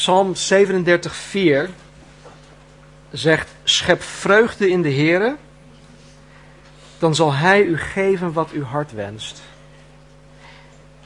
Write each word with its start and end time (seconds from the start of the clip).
Psalm 0.00 0.32
37:4 0.34 1.70
zegt: 3.10 3.48
Schep 3.64 4.02
vreugde 4.02 4.68
in 4.70 4.82
de 4.82 4.92
Here, 4.92 5.36
dan 6.98 7.14
zal 7.14 7.32
Hij 7.32 7.62
u 7.62 7.78
geven 7.78 8.32
wat 8.32 8.50
uw 8.50 8.64
hart 8.64 8.92
wenst. 8.92 9.42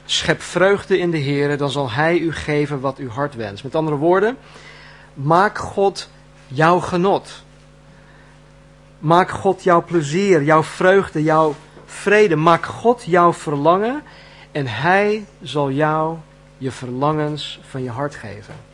Schep 0.04 0.42
vreugde 0.42 0.98
in 0.98 1.10
de 1.10 1.22
Here, 1.22 1.56
dan 1.56 1.70
zal 1.70 1.90
Hij 1.90 2.18
u 2.18 2.32
geven 2.32 2.80
wat 2.80 2.98
uw 2.98 3.08
hart 3.08 3.34
wenst. 3.34 3.64
Met 3.64 3.74
andere 3.74 3.96
woorden, 3.96 4.36
maak 5.14 5.58
God 5.58 6.08
jouw 6.46 6.80
genot. 6.80 7.42
Maak 8.98 9.30
God 9.30 9.62
jouw 9.62 9.84
plezier, 9.84 10.42
jouw 10.42 10.62
vreugde, 10.62 11.22
jouw 11.22 11.54
vrede. 11.84 12.36
Maak 12.36 12.64
God 12.64 13.04
jouw 13.04 13.32
verlangen 13.32 14.02
en 14.52 14.66
Hij 14.66 15.26
zal 15.42 15.70
jou 15.70 16.16
je 16.58 16.70
verlangens 16.70 17.60
van 17.68 17.82
je 17.82 17.90
hart 17.90 18.14
geven. 18.14 18.72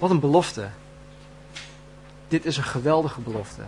Wat 0.00 0.10
een 0.10 0.20
belofte. 0.20 0.68
Dit 2.28 2.44
is 2.44 2.56
een 2.56 2.62
geweldige 2.62 3.20
belofte. 3.20 3.62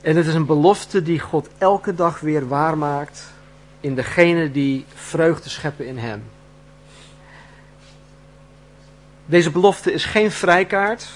En 0.00 0.16
het 0.16 0.26
is 0.26 0.34
een 0.34 0.46
belofte 0.46 1.02
die 1.02 1.18
God 1.18 1.48
elke 1.58 1.94
dag 1.94 2.20
weer 2.20 2.48
waarmaakt 2.48 3.32
in 3.80 3.94
degene 3.94 4.50
die 4.50 4.84
vreugde 4.94 5.48
scheppen 5.48 5.86
in 5.86 5.98
Hem. 5.98 6.22
Deze 9.26 9.50
belofte 9.50 9.92
is 9.92 10.04
geen 10.04 10.30
vrijkaart 10.30 11.08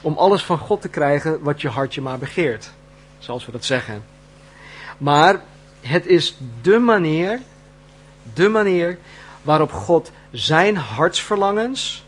om 0.00 0.16
alles 0.16 0.44
van 0.44 0.58
God 0.58 0.80
te 0.80 0.88
krijgen 0.88 1.42
wat 1.42 1.60
je 1.60 1.68
hartje 1.68 2.00
maar 2.00 2.18
begeert, 2.18 2.70
zoals 3.18 3.46
we 3.46 3.52
dat 3.52 3.64
zeggen. 3.64 4.04
Maar 4.98 5.40
het 5.80 6.06
is 6.06 6.36
de 6.62 6.78
manier, 6.78 7.40
de 8.34 8.48
manier 8.48 8.98
waarop 9.42 9.72
God 9.72 10.10
zijn 10.30 10.76
hartsverlangens 10.76 12.04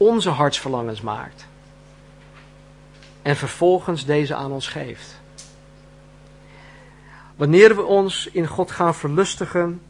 onze 0.00 0.30
hartsverlangens 0.30 1.00
maakt. 1.00 1.46
En 3.22 3.36
vervolgens 3.36 4.04
deze 4.04 4.34
aan 4.34 4.52
ons 4.52 4.68
geeft. 4.68 5.20
Wanneer 7.36 7.76
we 7.76 7.82
ons 7.82 8.26
in 8.26 8.46
God 8.46 8.70
gaan 8.70 8.94
verlustigen, 8.94 9.80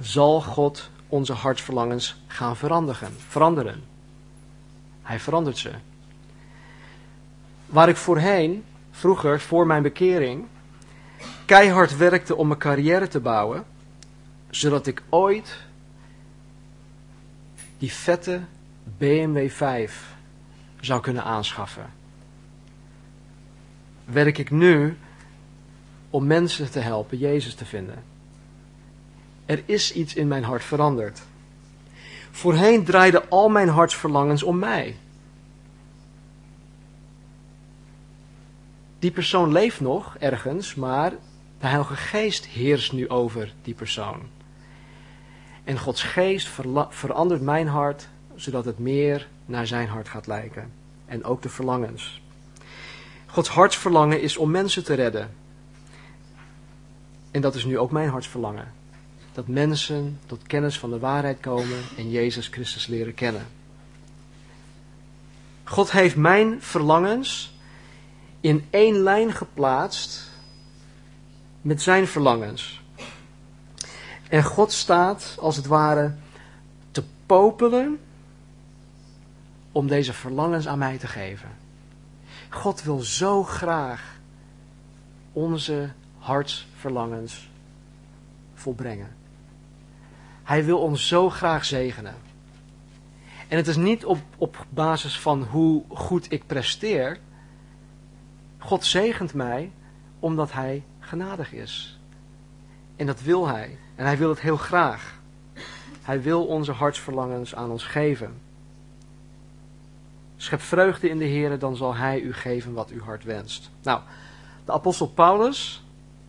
zal 0.00 0.40
God 0.40 0.90
onze 1.08 1.32
hartsverlangens 1.32 2.22
gaan 2.26 2.56
veranderen. 2.56 3.16
veranderen. 3.28 3.82
Hij 5.02 5.20
verandert 5.20 5.58
ze. 5.58 5.70
Waar 7.66 7.88
ik 7.88 7.96
voorheen, 7.96 8.64
vroeger, 8.90 9.40
voor 9.40 9.66
mijn 9.66 9.82
bekering, 9.82 10.46
keihard 11.44 11.96
werkte 11.96 12.36
om 12.36 12.46
mijn 12.46 12.58
carrière 12.58 13.08
te 13.08 13.20
bouwen, 13.20 13.64
zodat 14.50 14.86
ik 14.86 15.02
ooit 15.08 15.56
die 17.78 17.92
vette 17.92 18.40
BMW 18.84 19.50
5 19.50 20.14
zou 20.80 21.00
kunnen 21.00 21.24
aanschaffen. 21.24 21.90
Werk 24.04 24.38
ik 24.38 24.50
nu 24.50 24.96
om 26.10 26.26
mensen 26.26 26.70
te 26.70 26.80
helpen 26.80 27.18
Jezus 27.18 27.54
te 27.54 27.64
vinden. 27.64 28.04
Er 29.46 29.62
is 29.64 29.92
iets 29.92 30.14
in 30.14 30.28
mijn 30.28 30.44
hart 30.44 30.64
veranderd. 30.64 31.22
Voorheen 32.30 32.84
draaiden 32.84 33.30
al 33.30 33.48
mijn 33.48 33.68
hartsverlangens 33.68 34.42
om 34.42 34.58
mij. 34.58 34.96
Die 38.98 39.10
persoon 39.10 39.52
leeft 39.52 39.80
nog 39.80 40.16
ergens, 40.18 40.74
maar 40.74 41.10
de 41.60 41.66
Heilige 41.66 41.96
Geest 41.96 42.46
heerst 42.46 42.92
nu 42.92 43.08
over 43.08 43.52
die 43.62 43.74
persoon. 43.74 44.20
En 45.64 45.78
Gods 45.78 46.02
Geest 46.02 46.48
verandert 46.88 47.42
mijn 47.42 47.68
hart, 47.68 48.08
zodat 48.40 48.64
het 48.64 48.78
meer 48.78 49.28
naar 49.46 49.66
zijn 49.66 49.88
hart 49.88 50.08
gaat 50.08 50.26
lijken. 50.26 50.72
En 51.06 51.24
ook 51.24 51.42
de 51.42 51.48
verlangens. 51.48 52.22
Gods 53.26 53.48
hartsverlangen 53.48 54.22
is 54.22 54.36
om 54.36 54.50
mensen 54.50 54.84
te 54.84 54.94
redden. 54.94 55.30
En 57.30 57.40
dat 57.40 57.54
is 57.54 57.64
nu 57.64 57.78
ook 57.78 57.90
mijn 57.90 58.08
hartsverlangen. 58.08 58.72
Dat 59.32 59.46
mensen 59.46 60.18
tot 60.26 60.42
kennis 60.46 60.78
van 60.78 60.90
de 60.90 60.98
waarheid 60.98 61.40
komen 61.40 61.78
en 61.96 62.10
Jezus 62.10 62.46
Christus 62.46 62.86
leren 62.86 63.14
kennen. 63.14 63.46
God 65.64 65.90
heeft 65.90 66.16
mijn 66.16 66.62
verlangens 66.62 67.54
in 68.40 68.66
één 68.70 69.02
lijn 69.02 69.32
geplaatst 69.32 70.30
met 71.60 71.82
zijn 71.82 72.06
verlangens. 72.06 72.82
En 74.28 74.42
God 74.42 74.72
staat 74.72 75.36
als 75.40 75.56
het 75.56 75.66
ware 75.66 76.14
te 76.90 77.02
popelen 77.26 77.98
om 79.72 79.86
deze 79.86 80.12
verlangens 80.12 80.68
aan 80.68 80.78
mij 80.78 80.98
te 80.98 81.06
geven. 81.06 81.48
God 82.48 82.82
wil 82.82 82.98
zo 82.98 83.42
graag 83.42 84.18
onze 85.32 85.90
hartsverlangens 86.18 87.50
volbrengen. 88.54 89.16
Hij 90.42 90.64
wil 90.64 90.78
ons 90.78 91.08
zo 91.08 91.30
graag 91.30 91.64
zegenen. 91.64 92.14
En 93.48 93.56
het 93.56 93.66
is 93.66 93.76
niet 93.76 94.04
op, 94.04 94.18
op 94.36 94.66
basis 94.68 95.20
van 95.20 95.42
hoe 95.42 95.82
goed 95.88 96.32
ik 96.32 96.46
presteer. 96.46 97.18
God 98.58 98.84
zegent 98.84 99.34
mij 99.34 99.72
omdat 100.18 100.52
Hij 100.52 100.84
genadig 100.98 101.52
is. 101.52 101.98
En 102.96 103.06
dat 103.06 103.20
wil 103.20 103.46
Hij. 103.46 103.78
En 103.94 104.04
Hij 104.04 104.18
wil 104.18 104.28
het 104.28 104.40
heel 104.40 104.56
graag. 104.56 105.20
Hij 106.02 106.22
wil 106.22 106.46
onze 106.46 106.72
hartsverlangens 106.72 107.54
aan 107.54 107.70
ons 107.70 107.84
geven. 107.84 108.40
Schep 110.42 110.60
vreugde 110.60 111.08
in 111.08 111.18
de 111.18 111.24
Heer, 111.24 111.58
dan 111.58 111.76
zal 111.76 111.94
Hij 111.94 112.20
u 112.20 112.32
geven 112.32 112.72
wat 112.72 112.90
uw 112.90 113.00
hart 113.00 113.24
wenst. 113.24 113.70
Nou, 113.82 114.00
de 114.64 114.72
apostel 114.72 115.06
Paulus 115.06 115.82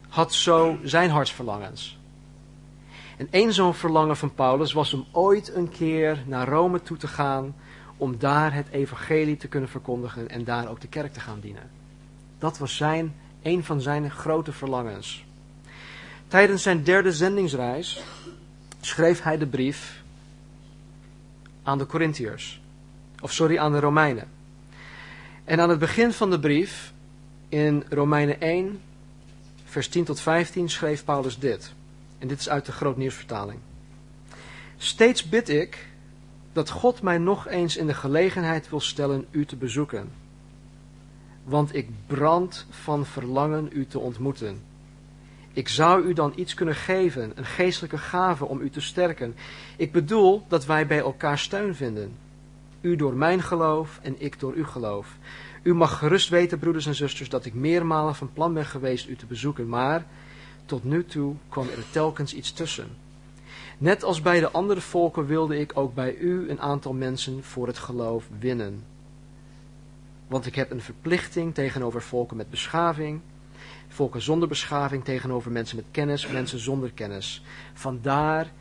had 0.09 0.33
zo 0.33 0.77
zijn 0.83 1.09
hartsverlangens. 1.09 1.99
En 3.17 3.27
één 3.29 3.53
zo'n 3.53 3.73
verlangen 3.73 4.17
van 4.17 4.33
Paulus 4.33 4.73
was 4.73 4.93
om 4.93 5.05
ooit 5.11 5.55
een 5.55 5.69
keer 5.69 6.23
naar 6.25 6.47
Rome 6.47 6.81
toe 6.81 6.97
te 6.97 7.07
gaan, 7.07 7.55
om 7.97 8.17
daar 8.17 8.53
het 8.53 8.67
evangelie 8.69 9.37
te 9.37 9.47
kunnen 9.47 9.69
verkondigen 9.69 10.29
en 10.29 10.43
daar 10.43 10.69
ook 10.69 10.81
de 10.81 10.87
kerk 10.87 11.13
te 11.13 11.19
gaan 11.19 11.39
dienen. 11.39 11.69
Dat 12.37 12.57
was 12.57 12.75
zijn, 12.75 13.15
een 13.41 13.63
van 13.63 13.81
zijn 13.81 14.11
grote 14.11 14.51
verlangens. 14.51 15.25
Tijdens 16.27 16.63
zijn 16.63 16.83
derde 16.83 17.11
zendingsreis 17.11 18.03
schreef 18.81 19.21
hij 19.21 19.37
de 19.37 19.47
brief 19.47 20.03
aan 21.63 21.77
de 21.77 21.85
Corinthiërs. 21.85 22.61
Of 23.21 23.31
sorry, 23.31 23.57
aan 23.57 23.71
de 23.71 23.79
Romeinen. 23.79 24.27
En 25.43 25.59
aan 25.59 25.69
het 25.69 25.79
begin 25.79 26.11
van 26.11 26.29
de 26.29 26.39
brief, 26.39 26.93
in 27.49 27.83
Romeinen 27.89 28.41
1, 28.41 28.79
vers 29.65 29.87
10 29.87 30.03
tot 30.03 30.19
15, 30.19 30.69
schreef 30.69 31.03
Paulus 31.03 31.39
dit. 31.39 31.73
En 32.19 32.27
dit 32.27 32.39
is 32.39 32.49
uit 32.49 32.65
de 32.65 32.71
Grootnieuwsvertaling. 32.71 33.59
Steeds 34.77 35.29
bid 35.29 35.49
ik 35.49 35.87
dat 36.53 36.69
God 36.69 37.01
mij 37.01 37.17
nog 37.17 37.47
eens 37.47 37.77
in 37.77 37.87
de 37.87 37.93
gelegenheid 37.93 38.69
wil 38.69 38.79
stellen 38.79 39.25
u 39.31 39.45
te 39.45 39.55
bezoeken. 39.55 40.11
Want 41.43 41.75
ik 41.75 41.89
brand 42.07 42.65
van 42.69 43.05
verlangen 43.05 43.69
u 43.71 43.85
te 43.85 43.99
ontmoeten. 43.99 44.61
Ik 45.53 45.67
zou 45.67 46.03
u 46.03 46.13
dan 46.13 46.33
iets 46.35 46.53
kunnen 46.53 46.75
geven, 46.75 47.31
een 47.35 47.45
geestelijke 47.45 47.97
gave 47.97 48.45
om 48.45 48.61
u 48.61 48.69
te 48.69 48.81
sterken. 48.81 49.35
Ik 49.77 49.91
bedoel 49.91 50.45
dat 50.47 50.65
wij 50.65 50.87
bij 50.87 50.99
elkaar 50.99 51.39
steun 51.39 51.75
vinden. 51.75 52.13
U 52.81 52.95
door 52.95 53.13
mijn 53.13 53.41
geloof 53.41 53.99
en 54.01 54.15
ik 54.17 54.39
door 54.39 54.53
uw 54.53 54.65
geloof. 54.65 55.17
U 55.63 55.73
mag 55.73 55.97
gerust 55.97 56.29
weten, 56.29 56.59
broeders 56.59 56.85
en 56.85 56.95
zusters, 56.95 57.29
dat 57.29 57.45
ik 57.45 57.53
meermalen 57.53 58.15
van 58.15 58.33
plan 58.33 58.53
ben 58.53 58.65
geweest 58.65 59.07
u 59.07 59.15
te 59.15 59.25
bezoeken, 59.25 59.69
maar 59.69 60.05
tot 60.65 60.83
nu 60.83 61.05
toe 61.05 61.35
kwam 61.49 61.67
er 61.67 61.83
telkens 61.91 62.33
iets 62.33 62.51
tussen. 62.51 62.87
Net 63.77 64.03
als 64.03 64.21
bij 64.21 64.39
de 64.39 64.51
andere 64.51 64.81
volken 64.81 65.25
wilde 65.25 65.59
ik 65.59 65.71
ook 65.77 65.93
bij 65.93 66.15
u 66.15 66.49
een 66.49 66.61
aantal 66.61 66.93
mensen 66.93 67.43
voor 67.43 67.67
het 67.67 67.77
geloof 67.77 68.27
winnen. 68.39 68.83
Want 70.27 70.45
ik 70.45 70.55
heb 70.55 70.71
een 70.71 70.81
verplichting 70.81 71.53
tegenover 71.53 72.01
volken 72.01 72.37
met 72.37 72.49
beschaving, 72.49 73.21
volken 73.87 74.21
zonder 74.21 74.47
beschaving 74.47 75.03
tegenover 75.03 75.51
mensen 75.51 75.75
met 75.75 75.85
kennis, 75.91 76.27
mensen 76.27 76.59
zonder 76.59 76.91
kennis. 76.91 77.43
Vandaar 77.73 78.51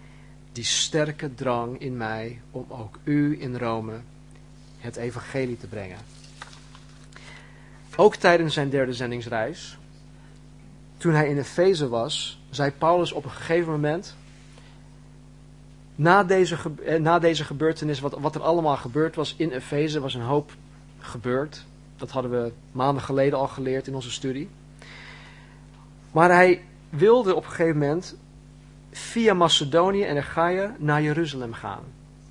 die 0.61 0.69
sterke 0.69 1.35
drang 1.35 1.81
in 1.81 1.97
mij 1.97 2.41
om 2.51 2.65
ook 2.69 2.99
u 3.05 3.41
in 3.41 3.57
Rome 3.57 4.01
het 4.79 4.97
evangelie 4.97 5.57
te 5.57 5.67
brengen. 5.67 5.99
Ook 7.97 8.17
tijdens 8.17 8.55
zijn 8.55 8.71
derde 8.71 8.93
zendingsreis, 8.93 9.79
toen 10.97 11.13
hij 11.13 11.29
in 11.29 11.39
Efeze 11.39 11.89
was, 11.89 12.41
zei 12.51 12.71
Paulus 12.71 13.13
op 13.13 13.25
een 13.25 13.31
gegeven 13.31 13.73
moment, 13.73 14.15
na 15.95 16.25
deze, 16.25 16.57
eh, 16.85 17.01
na 17.01 17.19
deze 17.19 17.45
gebeurtenis, 17.45 18.01
wat, 18.01 18.19
wat 18.19 18.35
er 18.35 18.43
allemaal 18.43 18.77
gebeurd 18.77 19.15
was 19.15 19.35
in 19.37 19.51
Efeze, 19.51 20.01
was 20.01 20.15
een 20.15 20.21
hoop 20.21 20.53
gebeurd. 20.99 21.65
Dat 21.97 22.11
hadden 22.11 22.31
we 22.31 22.53
maanden 22.73 23.03
geleden 23.03 23.39
al 23.39 23.49
geleerd 23.49 23.87
in 23.87 23.95
onze 23.95 24.11
studie. 24.11 24.49
Maar 26.13 26.31
hij 26.31 26.63
wilde 26.89 27.35
op 27.35 27.45
een 27.45 27.51
gegeven 27.51 27.79
moment 27.79 28.17
via 28.91 29.35
Macedonië 29.35 30.03
en 30.03 30.17
Achaia 30.17 30.75
naar 30.79 31.03
Jeruzalem 31.03 31.53
gaan. 31.53 31.83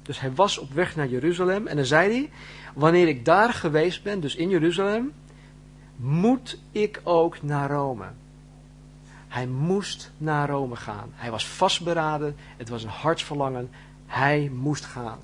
Dus 0.01 0.19
hij 0.19 0.33
was 0.33 0.57
op 0.57 0.73
weg 0.73 0.95
naar 0.95 1.07
Jeruzalem 1.07 1.67
en 1.67 1.75
dan 1.75 1.85
zei 1.85 2.11
hij, 2.11 2.29
wanneer 2.73 3.07
ik 3.07 3.25
daar 3.25 3.53
geweest 3.53 4.03
ben, 4.03 4.19
dus 4.19 4.35
in 4.35 4.49
Jeruzalem, 4.49 5.13
moet 5.95 6.57
ik 6.71 7.01
ook 7.03 7.41
naar 7.41 7.69
Rome. 7.69 8.05
Hij 9.27 9.47
moest 9.47 10.11
naar 10.17 10.49
Rome 10.49 10.75
gaan. 10.75 11.09
Hij 11.13 11.31
was 11.31 11.47
vastberaden, 11.47 12.35
het 12.57 12.69
was 12.69 12.83
een 12.83 12.89
hartsverlangen, 12.89 13.69
hij 14.05 14.51
moest 14.53 14.85
gaan. 14.85 15.19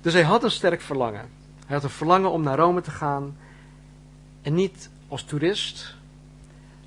Dus 0.00 0.12
hij 0.12 0.22
had 0.22 0.44
een 0.44 0.50
sterk 0.50 0.80
verlangen. 0.80 1.28
Hij 1.66 1.74
had 1.74 1.84
een 1.84 1.90
verlangen 1.90 2.30
om 2.30 2.42
naar 2.42 2.58
Rome 2.58 2.80
te 2.80 2.90
gaan. 2.90 3.36
En 4.42 4.54
niet 4.54 4.90
als 5.08 5.22
toerist, 5.22 5.95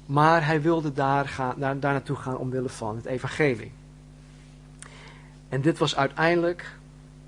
maar 0.10 0.46
hij 0.46 0.62
wilde 0.62 0.94
daar, 0.94 1.28
gaan, 1.28 1.54
daar, 1.58 1.80
daar 1.80 1.92
naartoe 1.92 2.16
gaan 2.16 2.38
omwille 2.38 2.70
van 2.70 2.96
het 2.96 3.06
evangelie. 3.06 3.72
En 5.50 5.62
dit 5.62 5.78
was 5.78 5.96
uiteindelijk 5.96 6.76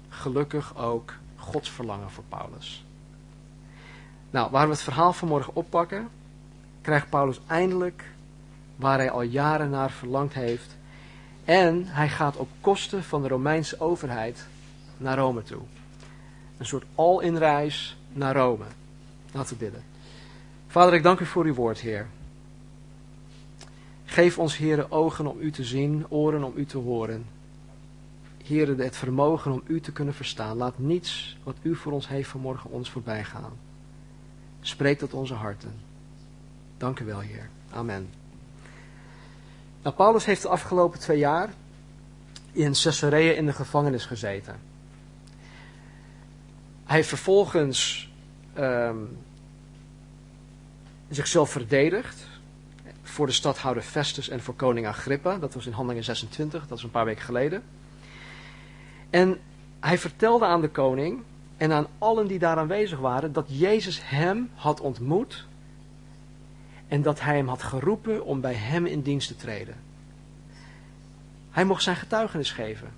gelukkig 0.09 0.77
ook 0.77 1.13
Gods 1.35 1.69
verlangen 1.69 2.09
voor 2.09 2.23
Paulus. 2.29 2.85
Nou, 4.29 4.51
waar 4.51 4.65
we 4.65 4.71
het 4.71 4.81
verhaal 4.81 5.13
vanmorgen 5.13 5.55
oppakken, 5.55 6.09
krijgt 6.81 7.09
Paulus 7.09 7.39
eindelijk 7.47 8.03
waar 8.75 8.97
hij 8.97 9.11
al 9.11 9.21
jaren 9.21 9.69
naar 9.69 9.91
verlangd 9.91 10.33
heeft. 10.33 10.77
En 11.45 11.85
hij 11.85 12.09
gaat 12.09 12.35
op 12.35 12.49
kosten 12.61 13.03
van 13.03 13.21
de 13.21 13.27
Romeinse 13.27 13.79
overheid 13.79 14.47
naar 14.97 15.17
Rome 15.17 15.43
toe. 15.43 15.61
Een 16.57 16.65
soort 16.65 16.85
all-in 16.95 17.37
reis 17.37 17.97
naar 18.13 18.35
Rome. 18.35 18.65
Laten 19.31 19.57
we 19.57 19.63
bidden. 19.63 19.83
Vader, 20.67 20.93
ik 20.93 21.03
dank 21.03 21.19
u 21.19 21.25
voor 21.25 21.45
uw 21.45 21.53
woord, 21.53 21.79
Heer. 21.79 22.07
Geef 24.11 24.37
ons, 24.37 24.57
Heer, 24.57 24.91
ogen 24.91 25.27
om 25.27 25.39
u 25.39 25.51
te 25.51 25.63
zien, 25.63 26.05
oren 26.09 26.43
om 26.43 26.53
u 26.55 26.65
te 26.65 26.77
horen. 26.77 27.25
Heer, 28.43 28.77
het 28.77 28.95
vermogen 28.95 29.51
om 29.51 29.61
u 29.65 29.79
te 29.79 29.91
kunnen 29.91 30.13
verstaan. 30.13 30.57
Laat 30.57 30.79
niets 30.79 31.37
wat 31.43 31.55
u 31.61 31.75
voor 31.75 31.91
ons 31.91 32.07
heeft 32.07 32.29
vanmorgen 32.29 32.69
ons 32.69 32.89
voorbij 32.89 33.23
gaan. 33.23 33.51
Spreek 34.61 34.99
tot 34.99 35.13
onze 35.13 35.33
harten. 35.33 35.73
Dank 36.77 36.99
u 36.99 37.05
wel, 37.05 37.19
Heer. 37.19 37.49
Amen. 37.69 38.09
Nou, 39.81 39.95
Paulus 39.95 40.25
heeft 40.25 40.41
de 40.41 40.49
afgelopen 40.49 40.99
twee 40.99 41.17
jaar 41.17 41.49
in 42.51 42.73
Caesarea 42.73 43.31
in 43.31 43.45
de 43.45 43.53
gevangenis 43.53 44.05
gezeten. 44.05 44.59
Hij 46.83 46.95
heeft 46.95 47.09
vervolgens 47.09 48.11
um, 48.57 49.17
zichzelf 51.09 51.49
verdedigd 51.49 52.30
voor 53.11 53.25
de 53.25 53.31
stadhouder 53.31 53.83
Festus 53.83 54.29
en 54.29 54.41
voor 54.41 54.53
koning 54.53 54.87
Agrippa. 54.87 55.37
Dat 55.37 55.53
was 55.53 55.65
in 55.65 55.71
Handelingen 55.71 56.03
26, 56.03 56.67
dat 56.67 56.77
is 56.77 56.83
een 56.83 56.91
paar 56.91 57.05
weken 57.05 57.23
geleden. 57.23 57.63
En 59.09 59.39
hij 59.79 59.97
vertelde 59.97 60.45
aan 60.45 60.61
de 60.61 60.69
koning 60.69 61.21
en 61.57 61.71
aan 61.71 61.87
allen 61.97 62.27
die 62.27 62.39
daar 62.39 62.57
aanwezig 62.57 62.99
waren 62.99 63.33
dat 63.33 63.45
Jezus 63.47 64.01
hem 64.03 64.49
had 64.55 64.79
ontmoet 64.79 65.45
en 66.87 67.01
dat 67.01 67.21
hij 67.21 67.35
hem 67.35 67.47
had 67.47 67.63
geroepen 67.63 68.25
om 68.25 68.41
bij 68.41 68.53
hem 68.53 68.85
in 68.85 69.01
dienst 69.01 69.27
te 69.27 69.35
treden. 69.35 69.75
Hij 71.51 71.65
mocht 71.65 71.83
zijn 71.83 71.95
getuigenis 71.95 72.51
geven. 72.51 72.89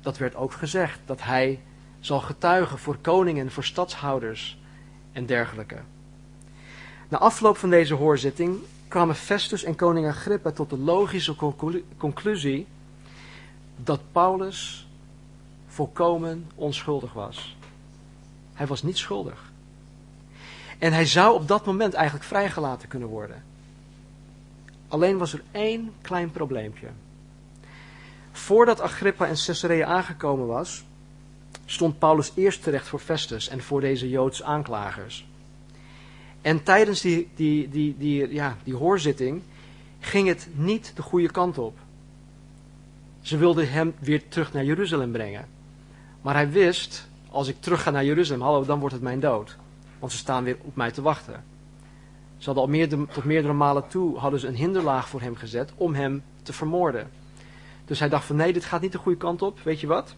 Dat 0.00 0.18
werd 0.18 0.34
ook 0.34 0.52
gezegd, 0.52 1.00
dat 1.04 1.22
hij 1.22 1.60
zal 2.00 2.20
getuigen 2.20 2.78
voor 2.78 2.96
koningen, 2.96 3.50
voor 3.50 3.64
stadshouders 3.64 4.58
en 5.12 5.26
dergelijke. 5.26 5.76
Na 7.08 7.18
afloop 7.18 7.56
van 7.56 7.70
deze 7.70 7.94
hoorzitting 7.94 8.58
kwamen 8.88 9.14
Festus 9.14 9.64
en 9.64 9.76
koning 9.76 10.06
Agrippa 10.06 10.50
tot 10.50 10.70
de 10.70 10.78
logische 10.78 11.34
conclusie 11.96 12.66
dat 13.76 14.00
Paulus 14.12 14.86
volkomen 15.66 16.50
onschuldig 16.54 17.12
was. 17.12 17.56
Hij 18.54 18.66
was 18.66 18.82
niet 18.82 18.98
schuldig. 18.98 19.52
En 20.78 20.92
hij 20.92 21.06
zou 21.06 21.34
op 21.34 21.48
dat 21.48 21.66
moment 21.66 21.94
eigenlijk 21.94 22.26
vrijgelaten 22.26 22.88
kunnen 22.88 23.08
worden. 23.08 23.44
Alleen 24.88 25.18
was 25.18 25.32
er 25.32 25.42
één 25.50 25.92
klein 26.00 26.30
probleempje. 26.30 26.88
Voordat 28.32 28.80
Agrippa 28.80 29.26
in 29.26 29.36
Caesarea 29.44 29.86
aangekomen 29.86 30.46
was, 30.46 30.84
stond 31.64 31.98
Paulus 31.98 32.32
eerst 32.34 32.62
terecht 32.62 32.88
voor 32.88 32.98
Festus 32.98 33.48
en 33.48 33.62
voor 33.62 33.80
deze 33.80 34.08
Joodse 34.08 34.44
aanklagers. 34.44 35.27
En 36.42 36.62
tijdens 36.62 37.00
die, 37.00 37.28
die, 37.34 37.68
die, 37.68 37.96
die, 37.98 38.32
ja, 38.32 38.56
die 38.64 38.74
hoorzitting 38.74 39.42
ging 40.00 40.28
het 40.28 40.48
niet 40.54 40.92
de 40.94 41.02
goede 41.02 41.30
kant 41.30 41.58
op. 41.58 41.78
Ze 43.20 43.36
wilden 43.36 43.70
hem 43.70 43.94
weer 43.98 44.28
terug 44.28 44.52
naar 44.52 44.64
Jeruzalem 44.64 45.12
brengen. 45.12 45.48
Maar 46.22 46.34
hij 46.34 46.50
wist, 46.50 47.08
als 47.30 47.48
ik 47.48 47.60
terug 47.60 47.82
ga 47.82 47.90
naar 47.90 48.04
Jeruzalem, 48.04 48.42
hallo, 48.42 48.64
dan 48.64 48.78
wordt 48.78 48.94
het 48.94 49.04
mijn 49.04 49.20
dood. 49.20 49.56
Want 49.98 50.12
ze 50.12 50.18
staan 50.18 50.44
weer 50.44 50.56
op 50.62 50.76
mij 50.76 50.90
te 50.90 51.02
wachten. 51.02 51.44
Ze 52.38 52.44
hadden 52.44 52.64
al 52.64 52.70
meerdere, 52.70 53.06
tot 53.06 53.24
meerdere 53.24 53.52
malen 53.52 53.88
toe 53.88 54.18
hadden 54.18 54.40
ze 54.40 54.46
een 54.46 54.54
hinderlaag 54.54 55.08
voor 55.08 55.20
hem 55.20 55.36
gezet 55.36 55.72
om 55.76 55.94
hem 55.94 56.22
te 56.42 56.52
vermoorden. 56.52 57.10
Dus 57.84 57.98
hij 57.98 58.08
dacht 58.08 58.24
van 58.24 58.36
nee, 58.36 58.52
dit 58.52 58.64
gaat 58.64 58.80
niet 58.80 58.92
de 58.92 58.98
goede 58.98 59.18
kant 59.18 59.42
op. 59.42 59.60
Weet 59.62 59.80
je 59.80 59.86
wat? 59.86 60.14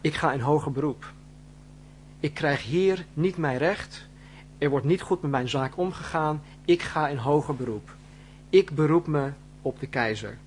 Ik 0.00 0.14
ga 0.14 0.32
in 0.32 0.40
hoger 0.40 0.72
beroep. 0.72 1.12
Ik 2.20 2.34
krijg 2.34 2.64
hier 2.64 3.06
niet 3.14 3.36
mijn 3.36 3.58
recht. 3.58 4.08
Er 4.60 4.70
wordt 4.70 4.86
niet 4.86 5.00
goed 5.00 5.22
met 5.22 5.30
mijn 5.30 5.48
zaak 5.48 5.76
omgegaan. 5.76 6.42
Ik 6.64 6.82
ga 6.82 7.08
in 7.08 7.16
hoger 7.16 7.56
beroep. 7.56 7.94
Ik 8.50 8.74
beroep 8.74 9.06
me 9.06 9.30
op 9.62 9.80
de 9.80 9.86
keizer. 9.86 10.38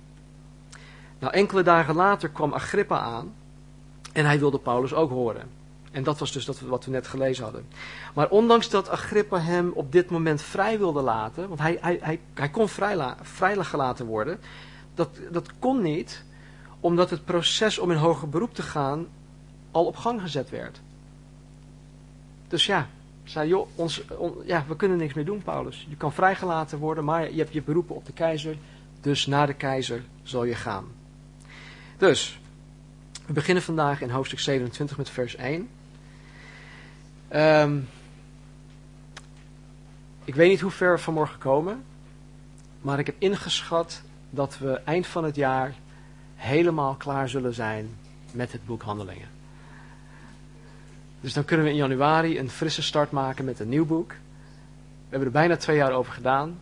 Nou, 1.18 1.32
enkele 1.32 1.62
dagen 1.62 1.94
later 1.94 2.28
kwam 2.28 2.52
Agrippa 2.52 2.98
aan 2.98 3.34
en 4.12 4.24
hij 4.24 4.38
wilde 4.38 4.58
Paulus 4.58 4.94
ook 4.94 5.10
horen. 5.10 5.48
En 5.90 6.02
dat 6.02 6.18
was 6.18 6.32
dus 6.32 6.44
dat 6.44 6.60
wat 6.60 6.84
we 6.84 6.90
net 6.90 7.06
gelezen 7.06 7.44
hadden. 7.44 7.66
Maar 8.14 8.28
ondanks 8.28 8.70
dat 8.70 8.88
Agrippa 8.88 9.40
hem 9.40 9.70
op 9.74 9.92
dit 9.92 10.10
moment 10.10 10.42
vrij 10.42 10.78
wilde 10.78 11.00
laten, 11.00 11.48
want 11.48 11.60
hij, 11.60 11.78
hij, 11.80 11.98
hij, 12.00 12.20
hij 12.34 12.48
kon 12.48 12.68
vrij, 12.68 13.14
vrijgelaten 13.22 14.06
worden, 14.06 14.40
dat, 14.94 15.08
dat 15.30 15.50
kon 15.58 15.82
niet 15.82 16.24
omdat 16.80 17.10
het 17.10 17.24
proces 17.24 17.78
om 17.78 17.90
in 17.90 17.96
hoger 17.96 18.28
beroep 18.28 18.54
te 18.54 18.62
gaan 18.62 19.06
al 19.70 19.86
op 19.86 19.96
gang 19.96 20.20
gezet 20.20 20.50
werd. 20.50 20.80
Dus 22.48 22.66
ja, 22.66 22.88
zei, 23.24 23.48
joh, 23.48 23.68
ons, 23.74 24.02
ja, 24.44 24.64
we 24.68 24.76
kunnen 24.76 24.96
niks 24.98 25.14
meer 25.14 25.24
doen, 25.24 25.42
Paulus. 25.42 25.86
Je 25.88 25.96
kan 25.96 26.12
vrijgelaten 26.12 26.78
worden, 26.78 27.04
maar 27.04 27.32
je 27.32 27.38
hebt 27.38 27.52
je 27.52 27.62
beroepen 27.62 27.94
op 27.94 28.06
de 28.06 28.12
keizer. 28.12 28.56
Dus 29.00 29.26
naar 29.26 29.46
de 29.46 29.54
keizer 29.54 30.02
zal 30.22 30.44
je 30.44 30.54
gaan. 30.54 30.84
Dus, 31.96 32.38
we 33.26 33.32
beginnen 33.32 33.62
vandaag 33.62 34.00
in 34.00 34.10
hoofdstuk 34.10 34.38
27 34.40 34.96
met 34.96 35.10
vers 35.10 35.36
1. 35.36 35.54
Um, 35.54 35.68
ehm, 37.28 37.78
ik 40.24 40.34
weet 40.34 40.48
niet 40.48 40.60
hoe 40.60 40.70
ver 40.70 40.92
we 40.92 40.98
vanmorgen 40.98 41.38
komen, 41.38 41.84
maar 42.80 42.98
ik 42.98 43.06
heb 43.06 43.16
ingeschat 43.18 44.02
dat 44.30 44.58
we 44.58 44.72
eind 44.72 45.06
van 45.06 45.24
het 45.24 45.36
jaar 45.36 45.74
helemaal 46.34 46.94
klaar 46.94 47.28
zullen 47.28 47.54
zijn 47.54 47.96
met 48.32 48.52
het 48.52 48.66
boek 48.66 48.82
Handelingen. 48.82 49.33
Dus 51.24 51.32
dan 51.32 51.44
kunnen 51.44 51.66
we 51.66 51.72
in 51.72 51.78
januari 51.78 52.38
een 52.38 52.50
frisse 52.50 52.82
start 52.82 53.10
maken 53.10 53.44
met 53.44 53.60
een 53.60 53.68
nieuw 53.68 53.86
boek. 53.86 54.08
We 54.08 54.16
hebben 55.08 55.28
er 55.28 55.34
bijna 55.34 55.56
twee 55.56 55.76
jaar 55.76 55.92
over 55.92 56.12
gedaan. 56.12 56.58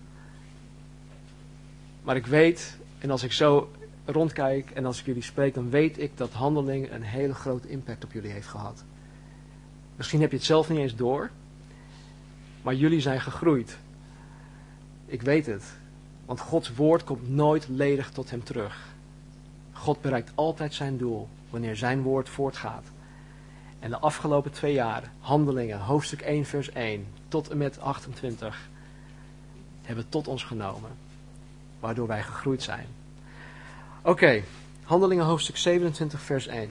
Maar 2.03 2.17
ik 2.17 2.27
weet, 2.27 2.77
en 2.99 3.11
als 3.11 3.23
ik 3.23 3.33
zo 3.33 3.71
rondkijk 4.05 4.71
en 4.71 4.85
als 4.87 5.01
ik 5.01 5.07
jullie 5.07 5.23
spreek, 5.23 5.55
dan 5.55 5.71
weet 5.71 5.99
ik 5.99 6.17
dat 6.17 6.33
handeling 6.33 6.93
een 6.93 7.03
hele 7.03 7.35
grote 7.35 7.69
impact 7.69 8.05
op 8.05 8.13
jullie 8.13 8.31
heeft 8.31 8.47
gehad. 8.47 8.85
Misschien 9.97 10.21
heb 10.21 10.31
je 10.31 10.37
het 10.37 10.47
zelf 10.47 10.69
niet 10.69 10.79
eens 10.79 10.97
door, 10.97 11.31
maar 12.63 12.75
jullie 12.75 13.01
zijn 13.01 13.21
gegroeid. 13.21 13.79
Ik 15.07 15.23
weet 15.23 15.47
het, 15.47 15.65
want 16.25 16.41
Gods 16.41 16.75
woord 16.75 17.05
komt 17.05 17.29
nooit 17.29 17.69
ledig 17.69 18.11
tot 18.11 18.31
hem 18.31 18.45
terug. 18.45 18.89
God 19.73 20.01
bereikt 20.01 20.33
altijd 20.35 20.75
zijn 20.75 20.97
doel 20.97 21.29
wanneer 21.51 21.77
zijn 21.77 22.03
woord 22.03 22.29
voortgaat. 22.29 22.85
En 23.83 23.91
de 23.91 23.99
afgelopen 23.99 24.51
twee 24.51 24.73
jaar, 24.73 25.13
handelingen, 25.21 25.79
hoofdstuk 25.79 26.21
1, 26.21 26.45
vers 26.45 26.71
1 26.71 27.07
tot 27.29 27.51
en 27.51 27.59
met 27.59 27.81
28, 27.81 28.69
hebben 29.83 30.09
tot 30.09 30.29
ons 30.29 30.45
genomen, 30.45 30.91
waardoor 31.81 32.07
wij 32.07 32.23
gegroeid 32.23 32.63
zijn. 32.63 32.87
Oké, 34.03 34.43
handelingen 34.85 35.25
hoofdstuk 35.25 35.57
27, 35.57 36.21
vers 36.21 36.47
1. 36.47 36.71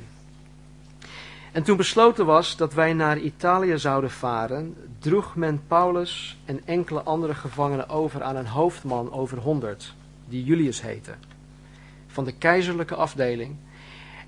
En 1.51 1.63
toen 1.63 1.77
besloten 1.77 2.25
was 2.25 2.57
dat 2.57 2.73
wij 2.73 2.93
naar 2.93 3.17
Italië 3.17 3.77
zouden 3.77 4.11
varen, 4.11 4.75
droeg 4.99 5.35
men 5.35 5.61
Paulus 5.67 6.37
en 6.45 6.61
enkele 6.65 7.01
andere 7.01 7.35
gevangenen 7.35 7.89
over 7.89 8.23
aan 8.23 8.35
een 8.35 8.47
hoofdman 8.47 9.11
over 9.11 9.37
honderd, 9.37 9.93
die 10.27 10.43
Julius 10.43 10.81
heette, 10.81 11.13
van 12.07 12.25
de 12.25 12.31
keizerlijke 12.31 12.95
afdeling 12.95 13.55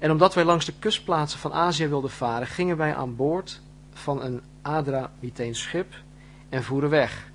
en 0.04 0.12
omdat 0.12 0.34
wij 0.34 0.44
langs 0.44 0.66
de 0.66 0.74
kustplaatsen 0.80 1.40
van 1.40 1.54
Azië 1.54 1.88
wilden 1.88 2.10
varen, 2.10 2.48
gingen 2.48 2.78
wij 2.78 2.96
aan 2.96 3.16
boord 3.16 3.62
van 3.94 4.22
een 4.22 4.42
Adramiteens 4.62 5.62
schip 5.62 5.94
en 6.50 6.64
voeren 6.64 6.90
weg. 6.90 7.32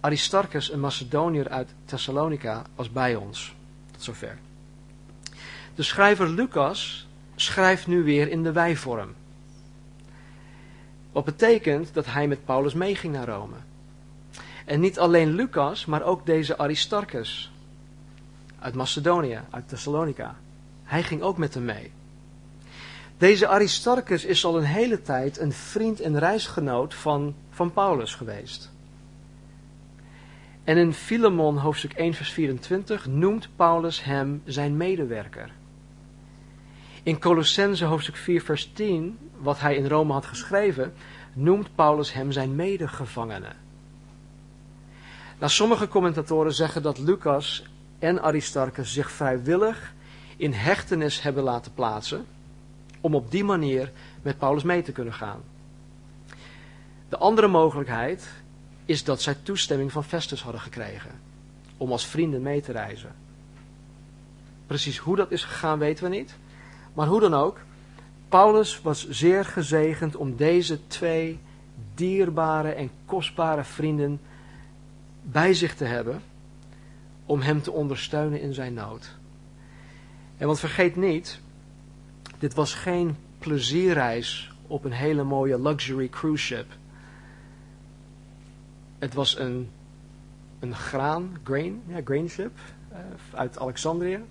Aristarchus, 0.00 0.72
een 0.72 0.80
Macedoniër 0.80 1.48
uit 1.48 1.74
Thessalonica, 1.84 2.62
was 2.74 2.90
bij 2.90 3.14
ons. 3.14 3.54
Tot 3.90 4.02
zover. 4.02 4.38
De 5.74 5.82
schrijver 5.82 6.28
Lucas 6.28 7.08
schrijft 7.34 7.86
nu 7.86 8.02
weer 8.02 8.28
in 8.28 8.42
de 8.42 8.52
wijvorm. 8.52 9.14
Wat 11.12 11.24
betekent 11.24 11.94
dat 11.94 12.06
hij 12.06 12.28
met 12.28 12.44
Paulus 12.44 12.74
meeging 12.74 13.12
naar 13.12 13.28
Rome. 13.28 13.56
En 14.64 14.80
niet 14.80 14.98
alleen 14.98 15.34
Lucas, 15.34 15.86
maar 15.86 16.02
ook 16.02 16.26
deze 16.26 16.58
Aristarchus 16.58 17.52
uit 18.58 18.74
Macedonië, 18.74 19.40
uit 19.50 19.68
Thessalonica. 19.68 20.36
Hij 20.90 21.02
ging 21.02 21.22
ook 21.22 21.38
met 21.38 21.54
hem 21.54 21.64
mee. 21.64 21.90
Deze 23.18 23.48
Aristarchus 23.48 24.24
is 24.24 24.44
al 24.44 24.56
een 24.56 24.64
hele 24.64 25.02
tijd 25.02 25.38
een 25.38 25.52
vriend 25.52 26.00
en 26.00 26.18
reisgenoot 26.18 26.94
van, 26.94 27.34
van 27.50 27.72
Paulus 27.72 28.14
geweest. 28.14 28.70
En 30.64 30.76
in 30.76 30.92
Filemon 30.92 31.56
hoofdstuk 31.56 31.92
1 31.92 32.14
vers 32.14 32.30
24 32.30 33.06
noemt 33.06 33.48
Paulus 33.56 34.04
hem 34.04 34.42
zijn 34.44 34.76
medewerker. 34.76 35.52
In 37.02 37.18
Colossense 37.18 37.84
hoofdstuk 37.84 38.16
4 38.16 38.42
vers 38.42 38.70
10, 38.72 39.18
wat 39.38 39.60
hij 39.60 39.76
in 39.76 39.88
Rome 39.88 40.12
had 40.12 40.26
geschreven, 40.26 40.92
noemt 41.32 41.74
Paulus 41.74 42.12
hem 42.12 42.32
zijn 42.32 42.54
medegevangene. 42.54 43.52
Nou, 45.38 45.52
sommige 45.52 45.88
commentatoren 45.88 46.54
zeggen 46.54 46.82
dat 46.82 46.98
Lucas 46.98 47.64
en 47.98 48.22
Aristarchus 48.22 48.92
zich 48.92 49.10
vrijwillig 49.10 49.94
in 50.40 50.52
hechtenis 50.52 51.22
hebben 51.22 51.42
laten 51.42 51.74
plaatsen, 51.74 52.26
om 53.00 53.14
op 53.14 53.30
die 53.30 53.44
manier 53.44 53.92
met 54.22 54.38
Paulus 54.38 54.62
mee 54.62 54.82
te 54.82 54.92
kunnen 54.92 55.14
gaan. 55.14 55.40
De 57.08 57.16
andere 57.16 57.48
mogelijkheid 57.48 58.28
is 58.84 59.04
dat 59.04 59.22
zij 59.22 59.36
toestemming 59.42 59.92
van 59.92 60.04
Festus 60.04 60.42
hadden 60.42 60.60
gekregen 60.60 61.10
om 61.76 61.92
als 61.92 62.06
vrienden 62.06 62.42
mee 62.42 62.60
te 62.60 62.72
reizen. 62.72 63.14
Precies 64.66 64.98
hoe 64.98 65.16
dat 65.16 65.30
is 65.30 65.44
gegaan 65.44 65.78
weten 65.78 66.04
we 66.04 66.16
niet. 66.16 66.34
Maar 66.94 67.06
hoe 67.06 67.20
dan 67.20 67.34
ook, 67.34 67.58
Paulus 68.28 68.80
was 68.80 69.08
zeer 69.08 69.44
gezegend 69.44 70.16
om 70.16 70.36
deze 70.36 70.86
twee 70.86 71.38
dierbare 71.94 72.70
en 72.70 72.90
kostbare 73.06 73.64
vrienden 73.64 74.20
bij 75.22 75.54
zich 75.54 75.74
te 75.74 75.84
hebben 75.84 76.22
om 77.26 77.40
hem 77.40 77.62
te 77.62 77.72
ondersteunen 77.72 78.40
in 78.40 78.54
zijn 78.54 78.74
nood. 78.74 79.18
En 80.40 80.46
want 80.46 80.60
vergeet 80.60 80.96
niet, 80.96 81.40
dit 82.38 82.54
was 82.54 82.74
geen 82.74 83.16
plezierreis 83.38 84.52
op 84.66 84.84
een 84.84 84.92
hele 84.92 85.22
mooie 85.22 85.62
luxury 85.62 86.08
cruise 86.08 86.44
ship. 86.44 86.66
Het 88.98 89.14
was 89.14 89.38
een, 89.38 89.70
een 90.58 90.74
graan, 90.74 91.38
grain, 91.44 91.82
ja, 91.86 92.00
grain 92.04 92.28
ship 92.28 92.58
uh, 92.92 92.98
uit 93.34 93.58
Alexandrië. 93.58 94.24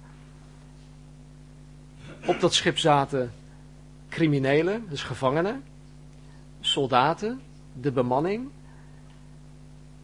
Op 2.26 2.40
dat 2.40 2.54
schip 2.54 2.78
zaten 2.78 3.34
criminelen, 4.10 4.86
dus 4.90 5.04
gevangenen, 5.04 5.64
soldaten, 6.60 7.42
de 7.74 7.92
bemanning. 7.92 8.50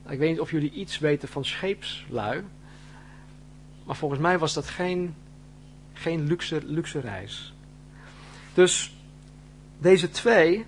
Ik 0.08 0.20
weet 0.20 0.30
niet 0.30 0.40
of 0.40 0.52
jullie 0.52 0.72
iets 0.72 1.00
weten 1.00 1.28
van 1.28 1.46
scheepslui. 1.46 2.44
Maar 3.84 3.96
volgens 3.96 4.22
mij 4.22 4.38
was 4.38 4.54
dat 4.54 4.68
geen, 4.68 5.16
geen 5.98 6.28
luxe, 6.28 6.62
luxe 6.66 7.00
reis. 7.00 7.54
Dus 8.54 8.98
deze 9.78 10.10
twee, 10.10 10.66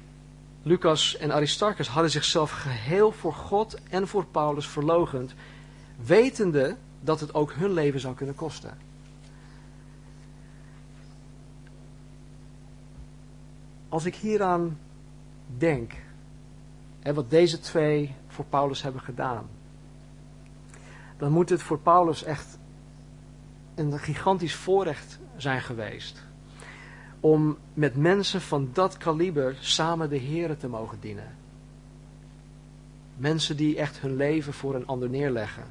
Lucas 0.64 1.18
en 1.18 1.32
Aristarchus, 1.32 1.88
hadden 1.88 2.12
zichzelf 2.12 2.52
geheel 2.52 3.12
voor 3.12 3.34
God 3.34 3.78
en 3.90 4.08
voor 4.08 4.26
Paulus 4.26 4.68
verlogend, 4.68 5.34
wetende 6.06 6.76
dat 7.02 7.20
het 7.20 7.34
ook 7.34 7.54
hun 7.54 7.72
leven 7.72 8.00
zou 8.00 8.16
kunnen 8.16 8.36
kosten. 8.36 8.78
Als 13.90 14.06
ik 14.06 14.16
hieraan 14.16 14.80
denk, 15.58 15.94
en 17.00 17.16
wat 17.16 17.30
deze 17.30 17.60
twee 17.60 18.16
voor 18.28 18.46
Paulus 18.46 18.82
hebben 18.82 19.02
gedaan, 19.02 19.50
dan 21.18 21.32
moet 21.32 21.50
het 21.50 21.62
voor 21.62 21.80
Paulus 21.80 22.24
echt 22.24 22.57
een 23.78 24.00
gigantisch 24.00 24.56
voorrecht 24.56 25.20
zijn 25.36 25.62
geweest. 25.62 26.24
Om 27.20 27.58
met 27.74 27.96
mensen 27.96 28.42
van 28.42 28.70
dat 28.74 28.98
kaliber 28.98 29.56
samen 29.60 30.10
de 30.10 30.20
Here 30.20 30.58
te 30.58 30.68
mogen 30.68 30.98
dienen. 31.00 31.36
Mensen 33.16 33.58
die 33.58 33.78
echt 33.78 34.00
hun 34.00 34.16
leven 34.16 34.54
voor 34.54 34.76
een 34.76 34.88
ander 34.88 35.10
neerleggen. 35.10 35.64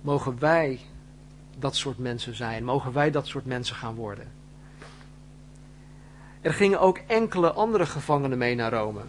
Mogen 0.00 0.38
wij 0.38 0.80
dat 1.58 1.76
soort 1.76 1.98
mensen 1.98 2.34
zijn? 2.34 2.64
Mogen 2.64 2.92
wij 2.92 3.10
dat 3.10 3.26
soort 3.26 3.46
mensen 3.46 3.76
gaan 3.76 3.94
worden? 3.94 4.28
Er 6.40 6.52
gingen 6.52 6.80
ook 6.80 7.00
enkele 7.06 7.52
andere 7.52 7.86
gevangenen 7.86 8.38
mee 8.38 8.54
naar 8.54 8.72
Rome. 8.72 9.00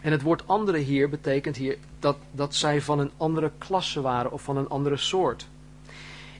En 0.00 0.12
het 0.12 0.22
woord 0.22 0.48
andere 0.48 0.78
hier 0.78 1.08
betekent 1.08 1.56
hier 1.56 1.78
dat, 1.98 2.16
dat 2.30 2.54
zij 2.54 2.82
van 2.82 2.98
een 2.98 3.10
andere 3.16 3.50
klasse 3.58 4.00
waren 4.00 4.32
of 4.32 4.42
van 4.42 4.56
een 4.56 4.68
andere 4.68 4.96
soort. 4.96 5.48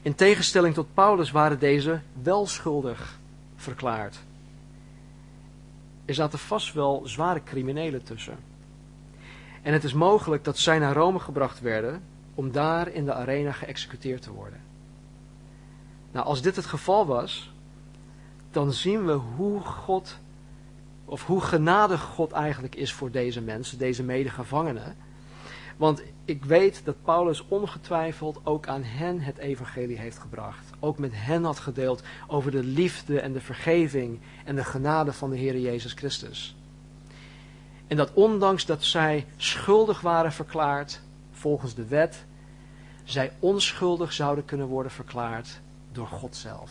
In 0.02 0.14
tegenstelling 0.14 0.74
tot 0.74 0.94
Paulus 0.94 1.30
waren 1.30 1.58
deze 1.58 2.00
wel 2.22 2.46
schuldig 2.46 3.18
verklaard. 3.56 4.18
Er 6.04 6.14
zaten 6.14 6.38
vast 6.38 6.72
wel 6.72 7.02
zware 7.04 7.42
criminelen 7.42 8.02
tussen. 8.02 8.38
En 9.62 9.72
het 9.72 9.84
is 9.84 9.92
mogelijk 9.92 10.44
dat 10.44 10.58
zij 10.58 10.78
naar 10.78 10.94
Rome 10.94 11.18
gebracht 11.18 11.60
werden 11.60 12.02
om 12.34 12.52
daar 12.52 12.88
in 12.88 13.04
de 13.04 13.14
arena 13.14 13.52
geëxecuteerd 13.52 14.22
te 14.22 14.32
worden. 14.32 14.60
Nou, 16.12 16.26
als 16.26 16.42
dit 16.42 16.56
het 16.56 16.66
geval 16.66 17.06
was, 17.06 17.52
dan 18.50 18.72
zien 18.72 19.06
we 19.06 19.12
hoe 19.12 19.60
God, 19.60 20.18
of 21.04 21.26
hoe 21.26 21.40
genadig 21.40 22.00
God 22.00 22.32
eigenlijk 22.32 22.74
is 22.74 22.92
voor 22.92 23.10
deze 23.10 23.40
mensen, 23.40 23.78
deze 23.78 24.02
medegevangenen. 24.02 24.96
Want 25.78 26.02
ik 26.24 26.44
weet 26.44 26.80
dat 26.84 27.02
Paulus 27.02 27.44
ongetwijfeld 27.48 28.40
ook 28.44 28.66
aan 28.66 28.82
hen 28.82 29.20
het 29.20 29.38
evangelie 29.38 29.98
heeft 29.98 30.18
gebracht. 30.18 30.70
Ook 30.80 30.98
met 30.98 31.12
hen 31.14 31.44
had 31.44 31.58
gedeeld 31.58 32.02
over 32.26 32.50
de 32.50 32.62
liefde 32.62 33.20
en 33.20 33.32
de 33.32 33.40
vergeving 33.40 34.20
en 34.44 34.56
de 34.56 34.64
genade 34.64 35.12
van 35.12 35.30
de 35.30 35.36
Heer 35.36 35.58
Jezus 35.58 35.92
Christus. 35.92 36.56
En 37.86 37.96
dat 37.96 38.12
ondanks 38.12 38.66
dat 38.66 38.84
zij 38.84 39.26
schuldig 39.36 40.00
waren 40.00 40.32
verklaard 40.32 41.00
volgens 41.32 41.74
de 41.74 41.86
wet, 41.86 42.24
zij 43.04 43.32
onschuldig 43.38 44.12
zouden 44.12 44.44
kunnen 44.44 44.66
worden 44.66 44.92
verklaard 44.92 45.60
door 45.92 46.06
God 46.06 46.36
zelf. 46.36 46.70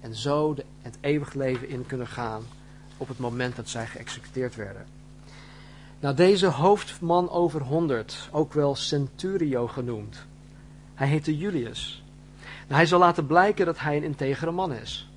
En 0.00 0.14
zo 0.14 0.54
het 0.82 0.98
eeuwig 1.00 1.34
leven 1.34 1.68
in 1.68 1.86
kunnen 1.86 2.06
gaan 2.06 2.42
op 2.96 3.08
het 3.08 3.18
moment 3.18 3.56
dat 3.56 3.68
zij 3.68 3.86
geëxecuteerd 3.86 4.54
werden. 4.54 4.86
Nou, 6.00 6.14
deze 6.14 6.46
hoofdman 6.46 7.30
over 7.30 7.62
honderd, 7.62 8.28
ook 8.32 8.52
wel 8.52 8.74
centurio 8.74 9.66
genoemd, 9.66 10.26
hij 10.94 11.08
heette 11.08 11.36
Julius. 11.36 12.02
Nou, 12.42 12.74
hij 12.74 12.86
zal 12.86 12.98
laten 12.98 13.26
blijken 13.26 13.66
dat 13.66 13.78
hij 13.78 13.96
een 13.96 14.02
integere 14.02 14.50
man 14.50 14.72
is. 14.72 15.08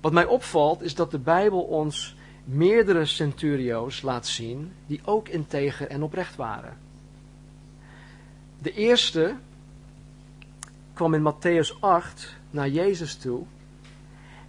Wat 0.00 0.12
mij 0.12 0.24
opvalt 0.24 0.82
is 0.82 0.94
dat 0.94 1.10
de 1.10 1.18
Bijbel 1.18 1.60
ons 1.60 2.16
meerdere 2.44 3.04
centurio's 3.04 4.02
laat 4.02 4.26
zien 4.26 4.72
die 4.86 5.00
ook 5.04 5.28
integer 5.28 5.88
en 5.88 6.02
oprecht 6.02 6.36
waren. 6.36 6.76
De 8.58 8.72
eerste 8.72 9.34
kwam 10.92 11.14
in 11.14 11.32
Matthäus 11.32 11.80
8 11.80 12.34
naar 12.50 12.68
Jezus 12.68 13.16
toe 13.16 13.44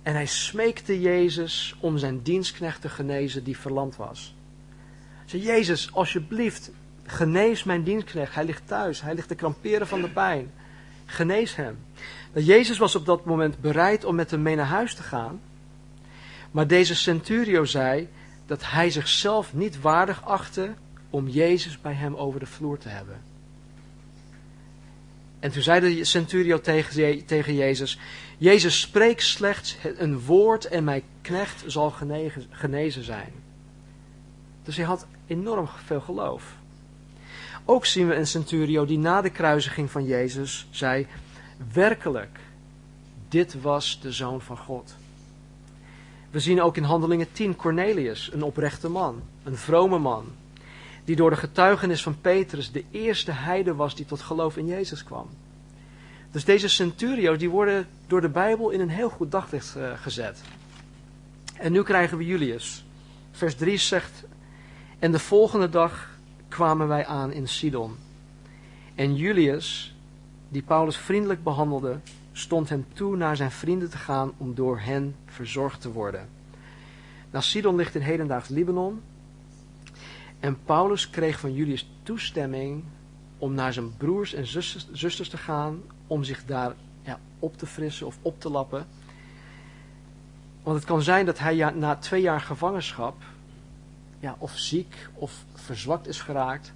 en 0.04 0.14
hij 0.14 0.26
smeekte 0.26 1.02
Jezus 1.02 1.76
om 1.80 1.98
zijn 1.98 2.22
dienstknecht 2.22 2.82
te 2.82 2.90
genezen 2.90 3.44
die 3.44 3.58
verlamd 3.58 3.96
was. 3.96 4.36
Zei 5.28 5.42
Jezus, 5.42 5.94
alsjeblieft, 5.94 6.72
genees 7.06 7.64
mijn 7.64 7.84
dienstknecht. 7.84 8.36
Hij 8.36 8.46
ligt 8.46 8.68
thuis, 8.68 9.02
hij 9.02 9.14
ligt 9.14 9.28
te 9.28 9.36
kramperen 9.36 9.88
van 9.88 10.02
de 10.02 10.10
pijn. 10.10 10.52
Genees 11.06 11.56
hem. 11.56 11.78
Dat 12.34 12.46
Jezus 12.46 12.78
was 12.78 12.96
op 12.96 13.06
dat 13.06 13.26
moment 13.26 13.62
bereid 13.62 14.04
om 14.04 14.16
met 14.16 14.32
hem 14.32 14.42
mee 14.42 14.56
naar 14.56 14.66
huis 14.66 14.96
te 14.96 15.04
gaan. 15.04 15.40
Maar 16.52 16.68
deze 16.68 16.96
centurio 16.96 17.66
zei 17.66 18.08
dat 18.46 18.70
hij 18.70 18.90
zichzelf 18.90 19.54
niet 19.54 19.82
waardig 19.82 20.26
achtte 20.26 20.74
om 21.10 21.28
Jezus 21.28 21.82
bij 21.82 21.94
hem 21.94 22.16
over 22.16 22.40
de 22.40 22.46
vloer 22.46 22.78
te 22.78 22.90
hebben. 22.90 23.22
En 25.40 25.52
toen 25.52 25.62
zei 25.62 25.80
de 25.80 26.04
centurio 26.04 26.62
tegen, 26.62 27.26
tegen 27.26 27.56
Jezus, 27.56 28.00
Jezus 28.38 28.80
spreek 28.80 29.22
slechts 29.22 29.78
een 29.98 30.20
woord 30.20 30.66
en 30.66 30.84
mijn 30.84 31.04
knecht 31.22 31.64
zal 31.66 31.94
genezen 32.50 33.04
zijn. 33.04 33.32
Dus 34.64 34.76
hij 34.76 34.86
had 34.86 35.08
enorm 35.28 35.68
veel 35.86 36.02
geloof. 36.02 36.56
Ook 37.66 37.86
zien 37.86 38.08
we 38.08 38.16
een 38.16 38.28
centurio 38.28 38.86
die 38.86 38.98
na 38.98 39.22
de 39.22 39.30
kruisiging 39.30 39.92
van 39.92 40.06
Jezus 40.06 40.68
zei, 40.70 41.08
werkelijk, 41.74 42.40
dit 43.30 43.62
was 43.62 44.00
de 44.02 44.12
Zoon 44.12 44.42
van 44.42 44.58
God. 44.58 44.96
We 46.30 46.40
zien 46.40 46.62
ook 46.62 46.78
in 46.78 46.84
Handelingen 46.84 47.32
10 47.32 47.56
Cornelius, 47.56 48.30
een 48.34 48.44
oprechte 48.44 48.90
man, 48.90 49.22
een 49.44 49.58
vrome 49.58 49.98
man, 49.98 50.26
die 51.06 51.16
door 51.16 51.30
de 51.30 51.36
getuigenis 51.36 52.04
van 52.04 52.22
Petrus 52.22 52.72
de 52.72 52.84
eerste 52.92 53.32
heide 53.32 53.76
was 53.76 53.96
die 53.96 54.06
tot 54.06 54.22
geloof 54.22 54.58
in 54.58 54.66
Jezus 54.66 55.04
kwam. 55.04 55.30
Dus 56.32 56.46
deze 56.46 56.68
centurio's 56.68 57.38
die 57.38 57.50
worden 57.50 57.88
door 58.08 58.22
de 58.22 58.30
Bijbel 58.30 58.70
in 58.70 58.80
een 58.80 58.90
heel 58.90 59.10
goed 59.10 59.32
daglicht 59.32 59.76
uh, 59.78 59.92
gezet. 59.96 60.42
En 61.54 61.72
nu 61.72 61.84
krijgen 61.84 62.18
we 62.18 62.26
Julius. 62.26 62.86
Vers 63.32 63.56
3 63.56 63.78
zegt, 63.78 64.24
en 65.00 65.12
de 65.12 65.20
volgende 65.20 65.70
dag 65.70 66.10
kwamen 66.48 66.88
wij 66.88 67.06
aan 67.06 67.32
in 67.32 67.48
Sidon. 67.48 67.98
En 68.96 69.16
Julius, 69.16 69.96
die 70.50 70.62
Paulus 70.62 70.98
vriendelijk 70.98 71.44
behandelde, 71.44 72.00
stond 72.32 72.70
hem 72.70 72.86
toe 72.94 73.16
naar 73.16 73.36
zijn 73.36 73.52
vrienden 73.52 73.90
te 73.90 73.98
gaan 73.98 74.32
om 74.38 74.56
door 74.56 74.80
hen 74.80 75.16
verzorgd 75.26 75.82
te 75.82 75.92
worden. 75.92 76.30
Nou, 77.32 77.44
Sidon 77.44 77.76
ligt 77.76 77.96
in 77.96 78.02
hedendaags 78.02 78.50
Libanon. 78.50 79.02
En 80.40 80.58
Paulus 80.66 81.10
kreeg 81.10 81.40
van 81.40 81.54
Julius 81.54 81.90
toestemming 82.04 82.84
om 83.38 83.54
naar 83.54 83.74
zijn 83.74 83.98
broers 83.98 84.34
en 84.34 84.48
zusters, 84.92 85.30
te 85.30 85.38
gaan, 85.38 85.82
om 86.08 86.24
zich 86.24 86.46
daar 86.46 86.74
ja, 87.02 87.20
op 87.40 87.58
te 87.58 87.66
frissen 87.66 88.08
of 88.08 88.18
op 88.22 88.40
te 88.40 88.50
lappen. 88.50 88.88
Want 90.64 90.78
het 90.78 90.86
kan 90.86 91.02
zijn 91.02 91.26
dat 91.26 91.40
hij 91.40 91.56
ja, 91.56 91.70
na 91.70 91.96
twee 91.96 92.22
jaar 92.22 92.42
gevangenschap 92.42 93.16
ja, 94.20 94.36
of 94.38 94.58
ziek 94.58 95.08
of 95.14 95.46
verzwakt 95.54 96.08
is 96.08 96.22
geraakt 96.22 96.74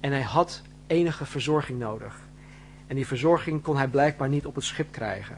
en 0.00 0.10
hij 0.10 0.22
had 0.22 0.62
enige 0.86 1.24
verzorging 1.24 1.78
nodig. 1.78 2.20
En 2.86 2.96
die 2.96 3.06
verzorging 3.06 3.62
kon 3.62 3.76
hij 3.76 3.88
blijkbaar 3.88 4.28
niet 4.28 4.46
op 4.46 4.54
het 4.54 4.64
schip 4.64 4.92
krijgen. 4.92 5.36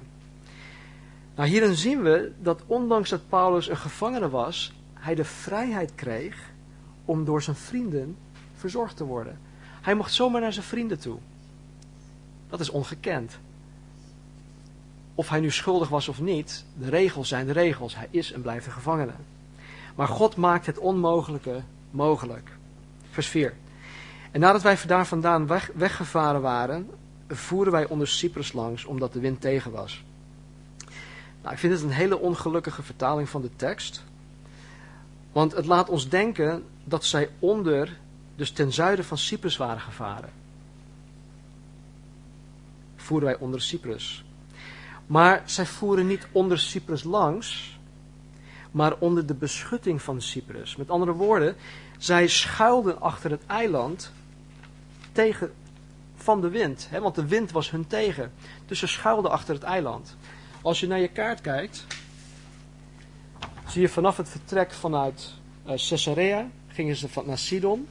Nou, 1.34 1.48
hierin 1.48 1.74
zien 1.74 2.02
we 2.02 2.32
dat 2.40 2.62
ondanks 2.66 3.10
dat 3.10 3.28
Paulus 3.28 3.68
een 3.68 3.76
gevangene 3.76 4.28
was, 4.28 4.72
hij 4.94 5.14
de 5.14 5.24
vrijheid 5.24 5.94
kreeg 5.94 6.50
om 7.04 7.24
door 7.24 7.42
zijn 7.42 7.56
vrienden 7.56 8.16
verzorgd 8.54 8.96
te 8.96 9.04
worden. 9.04 9.38
Hij 9.80 9.94
mocht 9.94 10.12
zomaar 10.12 10.40
naar 10.40 10.52
zijn 10.52 10.64
vrienden 10.64 10.98
toe. 10.98 11.18
Dat 12.48 12.60
is 12.60 12.70
ongekend. 12.70 13.38
Of 15.14 15.28
hij 15.28 15.40
nu 15.40 15.50
schuldig 15.50 15.88
was 15.88 16.08
of 16.08 16.20
niet, 16.20 16.64
de 16.78 16.88
regels 16.88 17.28
zijn 17.28 17.46
de 17.46 17.52
regels. 17.52 17.96
Hij 17.96 18.08
is 18.10 18.32
en 18.32 18.42
blijft 18.42 18.66
een 18.66 18.72
gevangene. 18.72 19.12
Maar 19.98 20.08
God 20.08 20.36
maakt 20.36 20.66
het 20.66 20.78
onmogelijke 20.78 21.62
mogelijk. 21.90 22.50
Vers 23.10 23.26
4. 23.26 23.54
En 24.30 24.40
nadat 24.40 24.62
wij 24.62 24.78
daar 24.86 25.06
vandaan 25.06 25.46
weg, 25.46 25.70
weggevaren 25.74 26.40
waren, 26.40 26.90
voeren 27.28 27.72
wij 27.72 27.88
onder 27.88 28.08
Cyprus 28.08 28.52
langs, 28.52 28.84
omdat 28.84 29.12
de 29.12 29.20
wind 29.20 29.40
tegen 29.40 29.70
was. 29.70 30.04
Nou, 31.42 31.52
ik 31.52 31.58
vind 31.58 31.72
het 31.72 31.82
een 31.82 31.90
hele 31.90 32.18
ongelukkige 32.18 32.82
vertaling 32.82 33.28
van 33.28 33.42
de 33.42 33.50
tekst. 33.56 34.04
Want 35.32 35.52
het 35.52 35.66
laat 35.66 35.88
ons 35.88 36.08
denken 36.08 36.64
dat 36.84 37.04
zij 37.04 37.28
onder, 37.38 37.98
dus 38.36 38.50
ten 38.50 38.72
zuiden 38.72 39.04
van 39.04 39.18
Cyprus 39.18 39.56
waren 39.56 39.80
gevaren. 39.80 40.30
Voeren 42.96 43.28
wij 43.28 43.38
onder 43.38 43.60
Cyprus. 43.60 44.24
Maar 45.06 45.42
zij 45.44 45.66
voeren 45.66 46.06
niet 46.06 46.26
onder 46.32 46.58
Cyprus 46.58 47.04
langs, 47.04 47.77
maar 48.70 48.96
onder 48.98 49.26
de 49.26 49.34
beschutting 49.34 50.02
van 50.02 50.22
Cyprus. 50.22 50.76
Met 50.76 50.90
andere 50.90 51.12
woorden, 51.12 51.56
zij 51.98 52.28
schuilden 52.28 53.00
achter 53.00 53.30
het 53.30 53.46
eiland 53.46 54.12
tegen 55.12 55.52
van 56.16 56.40
de 56.40 56.48
wind. 56.48 56.86
Hè, 56.90 57.00
want 57.00 57.14
de 57.14 57.26
wind 57.26 57.50
was 57.50 57.70
hun 57.70 57.86
tegen. 57.86 58.32
Dus 58.66 58.78
ze 58.78 58.86
schuilden 58.86 59.30
achter 59.30 59.54
het 59.54 59.62
eiland. 59.62 60.16
Als 60.62 60.80
je 60.80 60.86
naar 60.86 61.00
je 61.00 61.08
kaart 61.08 61.40
kijkt, 61.40 61.86
zie 63.66 63.80
je 63.80 63.88
vanaf 63.88 64.16
het 64.16 64.28
vertrek 64.28 64.72
vanuit 64.72 65.32
uh, 65.66 65.74
Caesarea 65.88 66.48
gingen 66.68 66.96
ze 66.96 67.08
naar 67.24 67.38
Sidon. 67.38 67.88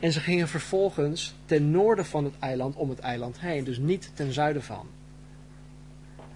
En 0.00 0.12
ze 0.12 0.20
gingen 0.20 0.48
vervolgens 0.48 1.34
ten 1.44 1.70
noorden 1.70 2.06
van 2.06 2.24
het 2.24 2.34
eiland 2.38 2.76
om 2.76 2.88
het 2.88 2.98
eiland 2.98 3.40
heen. 3.40 3.64
Dus 3.64 3.78
niet 3.78 4.10
ten 4.14 4.32
zuiden 4.32 4.62
van. 4.62 4.86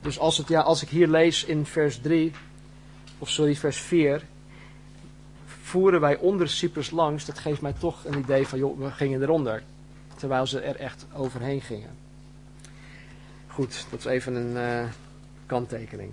Dus 0.01 0.19
als, 0.19 0.39
het, 0.39 0.49
ja, 0.49 0.61
als 0.61 0.83
ik 0.83 0.89
hier 0.89 1.09
lees 1.09 1.45
in 1.45 1.67
vers 1.67 1.99
3, 2.01 2.33
of 3.23 3.31
sorry, 3.31 3.57
vers 3.57 3.79
4, 3.79 4.23
voeren 5.45 6.01
wij 6.01 6.17
onder 6.17 6.49
Cyprus 6.49 6.91
langs, 6.91 7.25
dat 7.25 7.39
geeft 7.39 7.61
mij 7.61 7.73
toch 7.73 8.05
een 8.05 8.19
idee 8.19 8.47
van, 8.47 8.59
joh, 8.59 8.79
we 8.79 8.91
gingen 8.91 9.23
eronder. 9.23 9.63
Terwijl 10.17 10.47
ze 10.47 10.61
er 10.61 10.77
echt 10.77 11.07
overheen 11.13 11.61
gingen. 11.61 11.91
Goed, 13.47 13.87
dat 13.91 13.99
is 13.99 14.05
even 14.05 14.35
een 14.35 14.83
uh, 14.85 14.89
kanttekening. 15.47 16.13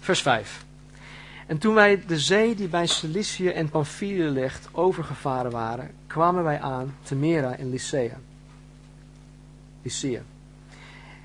Vers 0.00 0.22
5. 0.22 0.64
En 1.46 1.58
toen 1.58 1.74
wij 1.74 2.02
de 2.06 2.18
zee 2.18 2.54
die 2.54 2.68
bij 2.68 2.86
Cilicië 2.86 3.48
en 3.48 3.68
Pamphylië 3.68 4.28
ligt 4.28 4.68
overgevaren 4.72 5.50
waren, 5.50 5.90
kwamen 6.06 6.44
wij 6.44 6.60
aan 6.60 6.94
Temera 7.02 7.54
in 7.56 7.70
Lycea. 7.70 8.18
Lycea. 9.82 10.22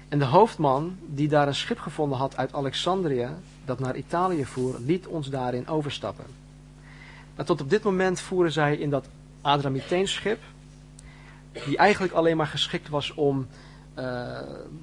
En 0.10 0.20
de 0.20 0.26
hoofdman, 0.26 0.98
die 1.06 1.28
daar 1.28 1.48
een 1.48 1.56
schip 1.56 1.80
gevonden 1.80 2.17
had 2.17 2.38
uit 2.38 2.54
Alexandrië, 2.54 3.30
dat 3.67 3.80
naar 3.80 3.95
Italië 3.95 4.45
voer, 4.45 4.75
liet 4.86 5.08
ons 5.08 5.30
daarin 5.30 5.67
overstappen. 5.67 6.25
Tot 7.45 7.62
op 7.62 7.69
dit 7.69 7.84
moment 7.84 8.19
voeren 8.19 8.51
zij 8.51 8.77
in 8.77 8.89
dat 8.89 9.08
Adramyteenschip, 9.41 10.39
die 11.65 11.77
eigenlijk 11.77 12.13
alleen 12.13 12.38
maar 12.38 12.47
geschikt 12.47 12.89
was 12.89 13.13
om 13.13 13.47
uh, 13.99 14.39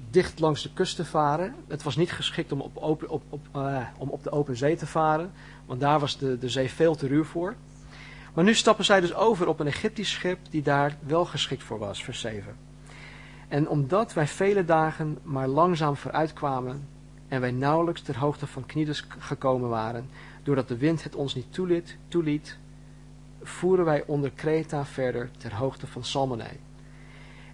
dicht 0.09 0.39
langs 0.39 0.63
de 0.63 0.73
kust 0.73 0.95
te 0.95 1.05
varen. 1.05 1.55
Het 1.67 1.83
was 1.83 1.95
niet 1.95 2.11
geschikt 2.11 2.51
om 2.51 2.61
op, 2.61 2.77
op, 2.77 3.25
op, 3.29 3.47
uh, 3.55 3.81
om 3.97 4.09
op 4.09 4.23
de 4.23 4.31
open 4.31 4.57
zee 4.57 4.75
te 4.75 4.85
varen, 4.85 5.31
want 5.65 5.79
daar 5.79 5.99
was 5.99 6.17
de, 6.17 6.37
de 6.37 6.49
zee 6.49 6.69
veel 6.69 6.95
te 6.95 7.07
ruw 7.07 7.23
voor. 7.23 7.55
Maar 8.33 8.43
nu 8.43 8.53
stappen 8.53 8.85
zij 8.85 9.01
dus 9.01 9.13
over 9.13 9.47
op 9.47 9.59
een 9.59 9.67
Egyptisch 9.67 10.11
schip 10.11 10.39
die 10.49 10.61
daar 10.61 10.97
wel 10.99 11.25
geschikt 11.25 11.63
voor 11.63 11.79
was, 11.79 12.03
vers 12.03 12.19
7. 12.19 12.55
En 13.47 13.69
omdat 13.69 14.13
wij 14.13 14.27
vele 14.27 14.65
dagen 14.65 15.17
maar 15.23 15.47
langzaam 15.47 15.95
vooruitkwamen 15.95 16.87
en 17.27 17.41
wij 17.41 17.51
nauwelijks 17.51 18.01
ter 18.01 18.17
hoogte 18.17 18.47
van 18.47 18.65
Knides 18.65 19.07
gekomen 19.19 19.69
waren, 19.69 20.09
doordat 20.43 20.67
de 20.67 20.77
wind 20.77 21.03
het 21.03 21.15
ons 21.15 21.35
niet 21.35 21.53
toeliet, 21.53 21.97
toeliet 22.07 22.57
voeren 23.41 23.85
wij 23.85 24.03
onder 24.05 24.31
Kreta 24.31 24.85
verder 24.85 25.29
ter 25.37 25.55
hoogte 25.55 25.87
van 25.87 26.03
Salmone. 26.03 26.49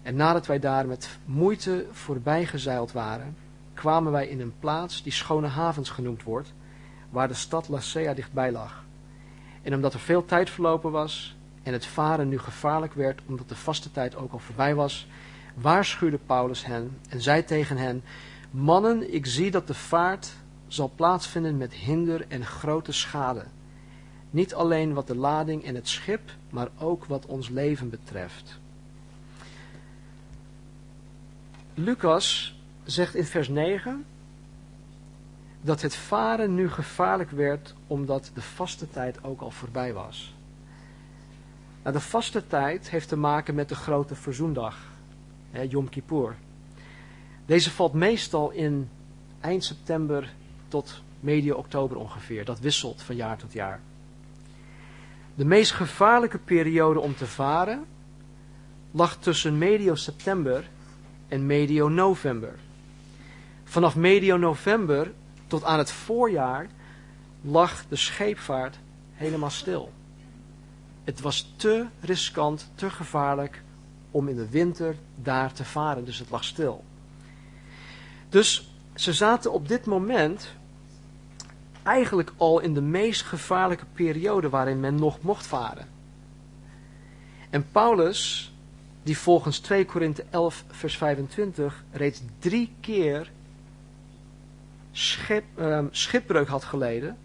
En 0.02 0.16
nadat 0.16 0.46
wij 0.46 0.58
daar 0.58 0.86
met 0.86 1.18
moeite 1.24 1.86
voorbij 1.90 2.46
gezeild 2.46 2.92
waren, 2.92 3.36
kwamen 3.74 4.12
wij 4.12 4.26
in 4.26 4.40
een 4.40 4.54
plaats 4.58 5.02
die 5.02 5.12
Schone 5.12 5.46
Havens 5.46 5.90
genoemd 5.90 6.22
wordt, 6.22 6.52
waar 7.10 7.28
de 7.28 7.34
stad 7.34 7.68
Lacea 7.68 8.14
dichtbij 8.14 8.52
lag. 8.52 8.84
En 9.62 9.74
omdat 9.74 9.94
er 9.94 10.00
veel 10.00 10.24
tijd 10.24 10.50
verlopen 10.50 10.90
was 10.90 11.36
en 11.62 11.72
het 11.72 11.86
varen 11.86 12.28
nu 12.28 12.38
gevaarlijk 12.38 12.92
werd 12.92 13.20
omdat 13.26 13.48
de 13.48 13.56
vaste 13.56 13.90
tijd 13.90 14.16
ook 14.16 14.32
al 14.32 14.38
voorbij 14.38 14.74
was, 14.74 15.06
waarschuwde 15.54 16.18
Paulus 16.26 16.64
hen 16.64 16.98
en 17.08 17.20
zei 17.20 17.44
tegen 17.44 17.76
hen, 17.76 18.02
mannen, 18.52 19.14
ik 19.14 19.26
zie 19.26 19.50
dat 19.50 19.66
de 19.66 19.74
vaart 19.74 20.32
zal 20.66 20.92
plaatsvinden 20.96 21.56
met 21.56 21.72
hinder 21.72 22.24
en 22.28 22.46
grote 22.46 22.92
schade. 22.92 23.44
Niet 24.30 24.54
alleen 24.54 24.92
wat 24.92 25.06
de 25.06 25.16
lading 25.16 25.64
en 25.64 25.74
het 25.74 25.88
schip, 25.88 26.20
maar 26.50 26.68
ook 26.78 27.04
wat 27.04 27.26
ons 27.26 27.48
leven 27.48 27.90
betreft. 27.90 28.58
Lucas 31.74 32.56
zegt 32.84 33.14
in 33.14 33.24
vers 33.24 33.48
9 33.48 34.04
dat 35.60 35.82
het 35.82 35.94
varen 35.94 36.54
nu 36.54 36.70
gevaarlijk 36.70 37.30
werd 37.30 37.74
omdat 37.86 38.30
de 38.34 38.42
vaste 38.42 38.90
tijd 38.90 39.24
ook 39.24 39.40
al 39.40 39.50
voorbij 39.50 39.92
was. 39.92 40.34
Nou, 41.82 41.94
de 41.94 42.00
vaste 42.00 42.46
tijd 42.46 42.90
heeft 42.90 43.08
te 43.08 43.16
maken 43.16 43.54
met 43.54 43.68
de 43.68 43.74
grote 43.74 44.14
verzoendag, 44.14 44.76
hè, 45.50 45.62
Yom 45.62 45.88
Kippur. 45.88 46.36
Deze 47.46 47.70
valt 47.70 47.92
meestal 47.92 48.50
in 48.50 48.88
eind 49.40 49.64
september 49.64 50.32
tot 50.68 51.02
medio 51.20 51.54
oktober 51.54 51.96
ongeveer. 51.96 52.44
Dat 52.44 52.60
wisselt 52.60 53.02
van 53.02 53.16
jaar 53.16 53.36
tot 53.36 53.52
jaar. 53.52 53.80
De 55.34 55.44
meest 55.44 55.72
gevaarlijke 55.72 56.38
periode 56.38 57.00
om 57.00 57.16
te 57.16 57.26
varen 57.26 57.84
lag 58.90 59.16
tussen 59.16 59.58
medio 59.58 59.94
september 59.94 60.68
en 61.28 61.46
medio 61.46 61.88
november. 61.88 62.58
Vanaf 63.64 63.96
medio 63.96 64.36
november 64.36 65.12
tot 65.46 65.64
aan 65.64 65.78
het 65.78 65.92
voorjaar 65.92 66.66
lag 67.40 67.84
de 67.88 67.96
scheepvaart 67.96 68.78
helemaal 69.12 69.50
stil. 69.50 69.92
Het 71.04 71.20
was 71.20 71.52
te 71.56 71.86
riskant, 72.00 72.70
te 72.74 72.90
gevaarlijk 72.90 73.62
om 74.10 74.28
in 74.28 74.36
de 74.36 74.48
winter 74.48 74.96
daar 75.16 75.52
te 75.52 75.64
varen, 75.64 76.04
dus 76.04 76.18
het 76.18 76.30
lag 76.30 76.44
stil. 76.44 76.84
Dus 78.32 78.72
ze 78.94 79.12
zaten 79.12 79.52
op 79.52 79.68
dit 79.68 79.86
moment 79.86 80.54
eigenlijk 81.82 82.32
al 82.36 82.60
in 82.60 82.74
de 82.74 82.80
meest 82.80 83.22
gevaarlijke 83.22 83.84
periode 83.92 84.48
waarin 84.48 84.80
men 84.80 84.94
nog 84.94 85.20
mocht 85.20 85.46
varen. 85.46 85.88
En 87.50 87.70
Paulus, 87.70 88.52
die 89.02 89.18
volgens 89.18 89.58
2 89.58 89.84
Korinthe 89.84 90.24
11 90.30 90.64
vers 90.68 90.96
25 90.96 91.84
reeds 91.92 92.22
drie 92.38 92.72
keer 92.80 93.30
schip, 94.92 95.44
uh, 95.58 95.84
schipbreuk 95.90 96.48
had 96.48 96.64
geleden, 96.64 97.16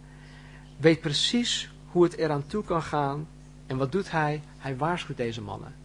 weet 0.77 1.01
precies 1.01 1.71
hoe 1.91 2.03
het 2.03 2.17
eraan 2.17 2.47
toe 2.47 2.63
kan 2.63 2.83
gaan 2.83 3.27
En 3.67 3.77
wat 3.77 3.91
doet 3.91 4.11
hij? 4.11 4.41
Hij 4.57 4.77
waarschuwt 4.77 5.17
deze 5.17 5.41
mannen. 5.41 5.75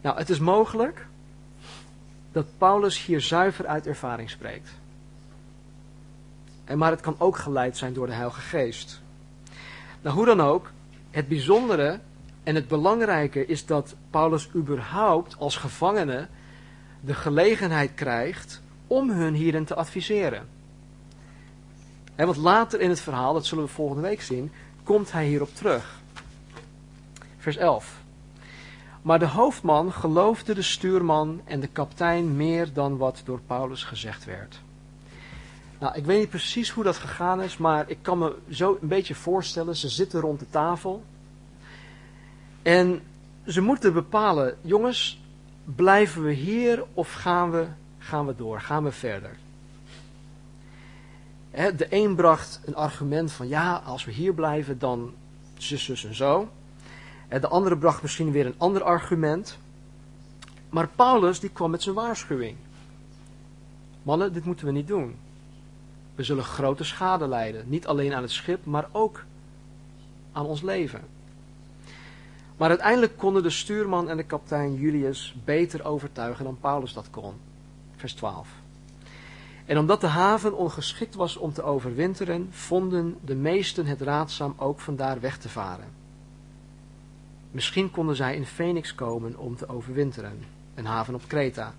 Nou, 0.00 0.18
het 0.18 0.30
is 0.30 0.38
mogelijk 0.38 1.06
dat 2.32 2.46
Paulus 2.58 3.04
hier 3.04 3.20
zuiver 3.20 3.66
uit 3.66 3.86
ervaring 3.86 4.30
spreekt. 4.30 4.70
En 6.64 6.78
maar 6.78 6.90
het 6.90 7.00
kan 7.00 7.14
ook 7.18 7.36
geleid 7.36 7.76
zijn 7.76 7.92
door 7.92 8.06
de 8.06 8.12
Heilige 8.12 8.40
Geest. 8.40 9.00
Nou, 10.02 10.16
hoe 10.16 10.26
dan 10.26 10.40
ook, 10.40 10.70
het 11.10 11.28
bijzondere 11.28 12.00
en 12.42 12.54
het 12.54 12.68
belangrijke 12.68 13.46
is 13.46 13.66
dat 13.66 13.94
Paulus 14.10 14.48
überhaupt 14.54 15.38
als 15.38 15.56
gevangene 15.56 16.28
de 17.00 17.14
gelegenheid 17.14 17.94
krijgt 17.94 18.62
om 18.86 19.10
hun 19.10 19.34
hierin 19.34 19.64
te 19.64 19.74
adviseren. 19.74 20.48
En 22.14 22.26
wat 22.26 22.36
later 22.36 22.80
in 22.80 22.88
het 22.88 23.00
verhaal, 23.00 23.32
dat 23.32 23.46
zullen 23.46 23.64
we 23.64 23.70
volgende 23.70 24.02
week 24.02 24.22
zien, 24.22 24.52
komt 24.82 25.12
hij 25.12 25.26
hierop 25.26 25.54
terug. 25.54 26.00
Vers 27.38 27.56
11. 27.56 28.01
Maar 29.02 29.18
de 29.18 29.26
hoofdman 29.26 29.92
geloofde 29.92 30.54
de 30.54 30.62
stuurman 30.62 31.40
en 31.44 31.60
de 31.60 31.66
kaptein 31.66 32.36
meer 32.36 32.72
dan 32.72 32.96
wat 32.96 33.22
door 33.24 33.40
Paulus 33.46 33.84
gezegd 33.84 34.24
werd. 34.24 34.60
Nou, 35.78 35.94
ik 35.94 36.04
weet 36.04 36.18
niet 36.18 36.28
precies 36.28 36.70
hoe 36.70 36.84
dat 36.84 36.96
gegaan 36.96 37.42
is, 37.42 37.56
maar 37.56 37.90
ik 37.90 37.98
kan 38.02 38.18
me 38.18 38.36
zo 38.50 38.78
een 38.80 38.88
beetje 38.88 39.14
voorstellen. 39.14 39.76
Ze 39.76 39.88
zitten 39.88 40.20
rond 40.20 40.38
de 40.38 40.50
tafel. 40.50 41.02
En 42.62 43.02
ze 43.46 43.60
moeten 43.60 43.92
bepalen, 43.92 44.56
jongens, 44.60 45.20
blijven 45.64 46.22
we 46.22 46.32
hier 46.32 46.84
of 46.94 47.12
gaan 47.12 47.50
we, 47.50 47.66
gaan 47.98 48.26
we 48.26 48.36
door, 48.36 48.60
gaan 48.60 48.84
we 48.84 48.92
verder? 48.92 49.36
De 51.50 51.86
een 51.90 52.14
bracht 52.14 52.60
een 52.64 52.76
argument 52.76 53.32
van 53.32 53.48
ja, 53.48 53.76
als 53.76 54.04
we 54.04 54.12
hier 54.12 54.34
blijven, 54.34 54.78
dan 54.78 55.12
zus, 55.56 55.84
zus 55.84 56.04
en 56.04 56.14
zo. 56.14 56.48
De 57.40 57.48
andere 57.48 57.76
bracht 57.76 58.02
misschien 58.02 58.32
weer 58.32 58.46
een 58.46 58.54
ander 58.58 58.82
argument. 58.82 59.58
Maar 60.70 60.88
Paulus 60.88 61.40
die 61.40 61.50
kwam 61.50 61.70
met 61.70 61.82
zijn 61.82 61.94
waarschuwing. 61.94 62.56
Mannen, 64.02 64.32
dit 64.32 64.44
moeten 64.44 64.66
we 64.66 64.72
niet 64.72 64.86
doen. 64.86 65.16
We 66.14 66.22
zullen 66.22 66.44
grote 66.44 66.84
schade 66.84 67.28
lijden. 67.28 67.64
Niet 67.68 67.86
alleen 67.86 68.14
aan 68.14 68.22
het 68.22 68.30
schip, 68.30 68.64
maar 68.64 68.88
ook 68.92 69.24
aan 70.32 70.46
ons 70.46 70.62
leven. 70.62 71.00
Maar 72.56 72.68
uiteindelijk 72.68 73.16
konden 73.16 73.42
de 73.42 73.50
stuurman 73.50 74.08
en 74.08 74.16
de 74.16 74.22
kapitein 74.22 74.74
Julius 74.74 75.34
beter 75.44 75.84
overtuigen 75.84 76.44
dan 76.44 76.58
Paulus 76.60 76.92
dat 76.92 77.10
kon. 77.10 77.34
Vers 77.96 78.14
12. 78.14 78.48
En 79.64 79.78
omdat 79.78 80.00
de 80.00 80.06
haven 80.06 80.56
ongeschikt 80.56 81.14
was 81.14 81.36
om 81.36 81.52
te 81.52 81.62
overwinteren, 81.62 82.48
vonden 82.50 83.16
de 83.24 83.34
meesten 83.34 83.86
het 83.86 84.00
raadzaam 84.00 84.54
ook 84.56 84.80
vandaar 84.80 85.20
weg 85.20 85.38
te 85.38 85.48
varen. 85.48 86.01
Misschien 87.52 87.90
konden 87.90 88.16
zij 88.16 88.36
in 88.36 88.46
Phoenix 88.46 88.94
komen 88.94 89.38
om 89.38 89.56
te 89.56 89.68
overwinteren, 89.68 90.44
een 90.74 90.86
haven 90.86 91.14
op 91.14 91.22
Kreta, 91.26 91.74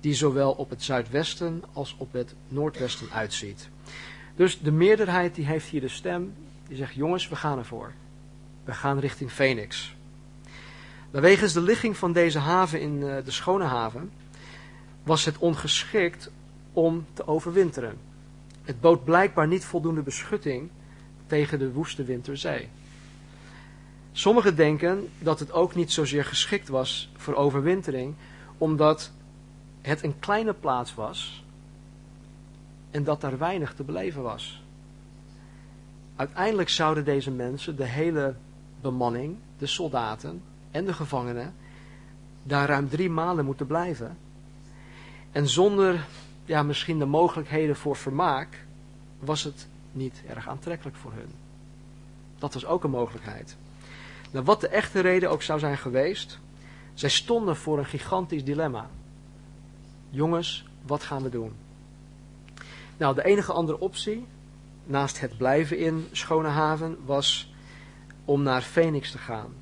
die 0.00 0.14
zowel 0.14 0.52
op 0.52 0.70
het 0.70 0.82
zuidwesten 0.82 1.62
als 1.72 1.94
op 1.98 2.12
het 2.12 2.34
noordwesten 2.48 3.06
uitziet. 3.12 3.68
Dus 4.36 4.60
de 4.60 4.72
meerderheid 4.72 5.34
die 5.34 5.44
heeft 5.44 5.68
hier 5.68 5.80
de 5.80 5.88
stem, 5.88 6.34
die 6.68 6.76
zegt 6.76 6.94
jongens, 6.94 7.28
we 7.28 7.36
gaan 7.36 7.58
ervoor. 7.58 7.92
We 8.64 8.72
gaan 8.72 8.98
richting 8.98 9.32
Phoenix. 9.32 9.96
Wegens 11.10 11.52
de 11.52 11.60
ligging 11.60 11.96
van 11.96 12.12
deze 12.12 12.38
haven 12.38 12.80
in 12.80 13.02
eh, 13.02 13.24
de 13.24 13.30
Schone 13.30 13.64
Haven 13.64 14.10
was 15.02 15.24
het 15.24 15.38
ongeschikt 15.38 16.30
om 16.72 17.06
te 17.12 17.26
overwinteren. 17.26 17.96
Het 18.62 18.80
bood 18.80 19.04
blijkbaar 19.04 19.48
niet 19.48 19.64
voldoende 19.64 20.02
beschutting 20.02 20.70
tegen 21.26 21.58
de 21.58 21.72
woeste 21.72 22.04
winterzee. 22.04 22.68
Sommigen 24.12 24.56
denken 24.56 25.08
dat 25.18 25.38
het 25.38 25.52
ook 25.52 25.74
niet 25.74 25.92
zozeer 25.92 26.24
geschikt 26.24 26.68
was 26.68 27.10
voor 27.16 27.34
overwintering, 27.34 28.14
omdat 28.58 29.10
het 29.80 30.02
een 30.02 30.18
kleine 30.18 30.52
plaats 30.52 30.94
was 30.94 31.44
en 32.90 33.04
dat 33.04 33.20
daar 33.20 33.38
weinig 33.38 33.74
te 33.74 33.82
beleven 33.82 34.22
was. 34.22 34.62
Uiteindelijk 36.16 36.68
zouden 36.68 37.04
deze 37.04 37.30
mensen, 37.30 37.76
de 37.76 37.84
hele 37.84 38.34
bemanning, 38.80 39.36
de 39.58 39.66
soldaten 39.66 40.42
en 40.70 40.84
de 40.84 40.92
gevangenen, 40.92 41.54
daar 42.42 42.68
ruim 42.68 42.88
drie 42.88 43.10
maanden 43.10 43.44
moeten 43.44 43.66
blijven. 43.66 44.16
En 45.32 45.48
zonder 45.48 46.06
ja, 46.44 46.62
misschien 46.62 46.98
de 46.98 47.04
mogelijkheden 47.04 47.76
voor 47.76 47.96
vermaak, 47.96 48.66
was 49.18 49.44
het 49.44 49.66
niet 49.92 50.22
erg 50.28 50.48
aantrekkelijk 50.48 50.96
voor 50.96 51.12
hun. 51.12 51.30
Dat 52.38 52.54
was 52.54 52.66
ook 52.66 52.84
een 52.84 52.90
mogelijkheid. 52.90 53.56
Nou, 54.32 54.44
wat 54.44 54.60
de 54.60 54.68
echte 54.68 55.00
reden 55.00 55.30
ook 55.30 55.42
zou 55.42 55.58
zijn 55.58 55.78
geweest, 55.78 56.38
zij 56.94 57.08
stonden 57.08 57.56
voor 57.56 57.78
een 57.78 57.86
gigantisch 57.86 58.44
dilemma. 58.44 58.90
Jongens, 60.10 60.64
wat 60.86 61.02
gaan 61.02 61.22
we 61.22 61.28
doen? 61.28 61.52
Nou, 62.96 63.14
de 63.14 63.24
enige 63.24 63.52
andere 63.52 63.80
optie, 63.80 64.26
naast 64.84 65.20
het 65.20 65.36
blijven 65.36 65.78
in 65.78 66.08
Schone 66.12 66.48
Haven, 66.48 66.98
was 67.04 67.52
om 68.24 68.42
naar 68.42 68.62
Phoenix 68.62 69.10
te 69.10 69.18
gaan. 69.18 69.52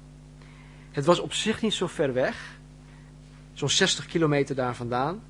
Het 0.90 1.04
was 1.04 1.18
op 1.18 1.32
zich 1.32 1.62
niet 1.62 1.74
zo 1.74 1.86
ver 1.86 2.12
weg, 2.12 2.58
zo'n 3.52 3.68
60 3.68 4.06
kilometer 4.06 4.54
daar 4.54 4.76
vandaan. 4.76 5.22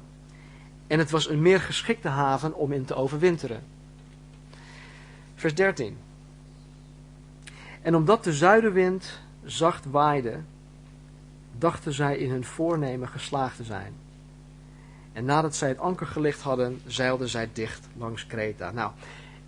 En 0.86 0.98
het 0.98 1.10
was 1.10 1.28
een 1.28 1.42
meer 1.42 1.60
geschikte 1.60 2.08
haven 2.08 2.54
om 2.54 2.72
in 2.72 2.84
te 2.84 2.94
overwinteren. 2.94 3.62
Vers 5.34 5.54
13. 5.54 5.98
En 7.82 7.94
omdat 7.94 8.24
de 8.24 8.32
zuidenwind 8.32 9.20
zacht 9.44 9.90
waaide, 9.90 10.40
dachten 11.58 11.92
zij 11.92 12.18
in 12.18 12.30
hun 12.30 12.44
voornemen 12.44 13.08
geslaagd 13.08 13.56
te 13.56 13.64
zijn. 13.64 13.94
En 15.12 15.24
nadat 15.24 15.56
zij 15.56 15.68
het 15.68 15.78
anker 15.78 16.06
gelicht 16.06 16.40
hadden, 16.40 16.80
zeilden 16.86 17.28
zij 17.28 17.48
dicht 17.52 17.88
langs 17.96 18.26
Kreta. 18.26 18.70
Nou, 18.70 18.92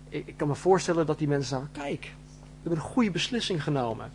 ik, 0.09 0.33
kan 0.37 0.47
me 0.47 0.55
voorstellen 0.55 1.05
dat 1.05 1.17
die 1.17 1.27
mensen 1.27 1.49
zeggen, 1.49 1.69
kijk, 1.71 2.01
we 2.01 2.69
hebben 2.69 2.79
een 2.79 2.91
goede 2.91 3.11
beslissing 3.11 3.63
genomen. 3.63 4.11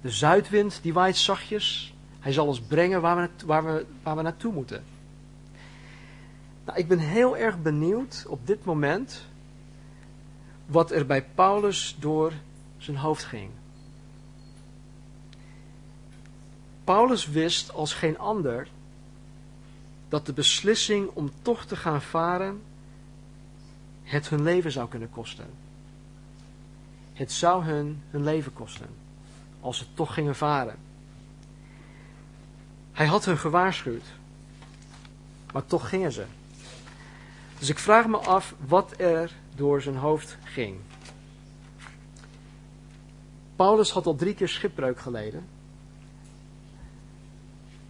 De 0.00 0.10
zuidwind 0.10 0.78
die 0.82 0.92
waait 0.92 1.16
zachtjes. 1.16 1.94
Hij 2.20 2.32
zal 2.32 2.46
ons 2.46 2.60
brengen 2.60 3.00
waar 3.00 3.16
we, 3.16 3.46
waar 3.46 3.64
we, 3.64 3.86
waar 4.02 4.16
we 4.16 4.22
naartoe 4.22 4.52
moeten. 4.52 4.84
Nou, 6.64 6.78
ik 6.78 6.88
ben 6.88 6.98
heel 6.98 7.36
erg 7.36 7.62
benieuwd 7.62 8.24
op 8.28 8.46
dit 8.46 8.64
moment 8.64 9.26
wat 10.66 10.90
er 10.90 11.06
bij 11.06 11.24
Paulus 11.34 11.96
door 11.98 12.32
zijn 12.78 12.96
hoofd 12.96 13.24
ging. 13.24 13.50
Paulus 16.84 17.26
wist 17.26 17.72
als 17.72 17.94
geen 17.94 18.18
ander 18.18 18.68
dat 20.08 20.26
de 20.26 20.32
beslissing 20.32 21.10
om 21.14 21.30
toch 21.42 21.64
te 21.64 21.76
gaan 21.76 22.02
varen 22.02 22.62
het 24.02 24.28
hun 24.28 24.42
leven 24.42 24.72
zou 24.72 24.88
kunnen 24.88 25.10
kosten. 25.10 25.46
Het 27.12 27.32
zou 27.32 27.64
hun 27.64 28.02
hun 28.10 28.24
leven 28.24 28.52
kosten 28.52 28.88
als 29.60 29.78
ze 29.78 29.84
toch 29.94 30.14
gingen 30.14 30.34
varen. 30.34 30.76
Hij 32.92 33.06
had 33.06 33.24
hun 33.24 33.38
gewaarschuwd, 33.38 34.04
maar 35.52 35.66
toch 35.66 35.88
gingen 35.88 36.12
ze. 36.12 36.24
Dus 37.58 37.68
ik 37.68 37.78
vraag 37.78 38.06
me 38.06 38.16
af 38.16 38.54
wat 38.66 38.94
er 38.96 39.32
door 39.54 39.82
zijn 39.82 39.96
hoofd 39.96 40.36
ging. 40.44 40.76
Paulus 43.56 43.90
had 43.90 44.06
al 44.06 44.14
drie 44.14 44.34
keer 44.34 44.48
schipbreuk 44.48 45.00
geleden. 45.00 45.46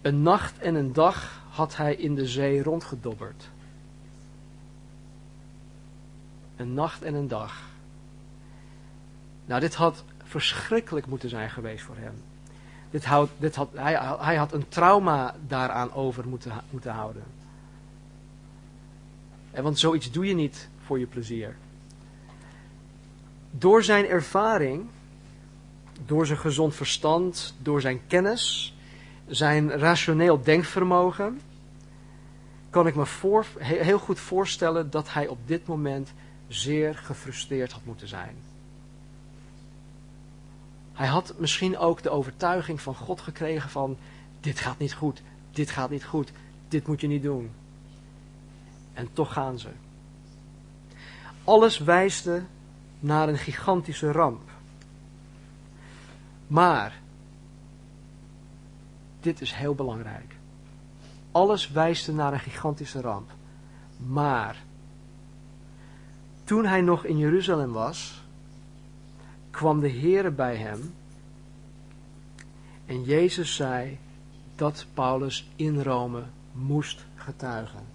Een 0.03 0.21
nacht 0.21 0.57
en 0.59 0.75
een 0.75 0.93
dag 0.93 1.41
had 1.49 1.75
hij 1.75 1.95
in 1.95 2.15
de 2.15 2.27
zee 2.27 2.63
rondgedobberd. 2.63 3.49
Een 6.55 6.73
nacht 6.73 7.03
en 7.03 7.13
een 7.13 7.27
dag. 7.27 7.61
Nou, 9.45 9.61
dit 9.61 9.75
had 9.75 10.03
verschrikkelijk 10.23 11.05
moeten 11.05 11.29
zijn 11.29 11.49
geweest 11.49 11.83
voor 11.83 11.95
hem. 11.97 12.13
Dit 12.89 13.05
had, 13.05 13.29
dit 13.37 13.55
had, 13.55 13.69
hij, 13.73 14.15
hij 14.19 14.35
had 14.35 14.53
een 14.53 14.67
trauma 14.69 15.35
daaraan 15.47 15.93
over 15.93 16.27
moeten, 16.27 16.51
moeten 16.69 16.91
houden. 16.91 17.23
En 19.51 19.63
want 19.63 19.79
zoiets 19.79 20.11
doe 20.11 20.25
je 20.25 20.35
niet 20.35 20.69
voor 20.85 20.99
je 20.99 21.05
plezier. 21.05 21.55
Door 23.51 23.83
zijn 23.83 24.05
ervaring, 24.05 24.85
door 26.05 26.25
zijn 26.25 26.39
gezond 26.39 26.75
verstand, 26.75 27.53
door 27.57 27.81
zijn 27.81 28.01
kennis, 28.07 28.75
zijn 29.27 29.71
rationeel 29.71 30.43
denkvermogen, 30.43 31.41
kan 32.69 32.87
ik 32.87 32.95
me 32.95 33.05
voor, 33.05 33.45
heel 33.57 33.99
goed 33.99 34.19
voorstellen 34.19 34.89
dat 34.89 35.13
hij 35.13 35.27
op 35.27 35.37
dit 35.45 35.67
moment 35.67 36.13
zeer 36.47 36.95
gefrustreerd 36.95 37.71
had 37.71 37.85
moeten 37.85 38.07
zijn. 38.07 38.35
Hij 40.93 41.07
had 41.07 41.33
misschien 41.37 41.77
ook 41.77 42.01
de 42.01 42.09
overtuiging 42.09 42.81
van 42.81 42.95
God 42.95 43.21
gekregen 43.21 43.69
van, 43.69 43.97
dit 44.39 44.59
gaat 44.59 44.77
niet 44.77 44.93
goed, 44.93 45.21
dit 45.51 45.69
gaat 45.69 45.89
niet 45.89 46.05
goed, 46.05 46.31
dit 46.67 46.87
moet 46.87 47.01
je 47.01 47.07
niet 47.07 47.23
doen. 47.23 47.51
En 48.93 49.13
toch 49.13 49.33
gaan 49.33 49.59
ze. 49.59 49.69
Alles 51.43 51.77
wijsde 51.77 52.43
naar 52.99 53.29
een 53.29 53.37
gigantische 53.37 54.11
ramp. 54.11 54.49
Maar, 56.47 57.01
dit 59.23 59.41
is 59.41 59.51
heel 59.53 59.75
belangrijk. 59.75 60.35
Alles 61.31 61.71
wijst 61.71 62.07
naar 62.07 62.33
een 62.33 62.39
gigantische 62.39 63.01
ramp. 63.01 63.31
Maar, 63.97 64.63
toen 66.43 66.65
hij 66.65 66.81
nog 66.81 67.05
in 67.05 67.17
Jeruzalem 67.17 67.71
was, 67.71 68.23
kwam 69.49 69.79
de 69.79 69.91
Heere 69.91 70.31
bij 70.31 70.55
hem 70.55 70.93
en 72.85 73.03
Jezus 73.03 73.55
zei 73.55 73.97
dat 74.55 74.85
Paulus 74.93 75.49
in 75.55 75.81
Rome 75.81 76.23
moest 76.51 77.05
getuigen. 77.15 77.85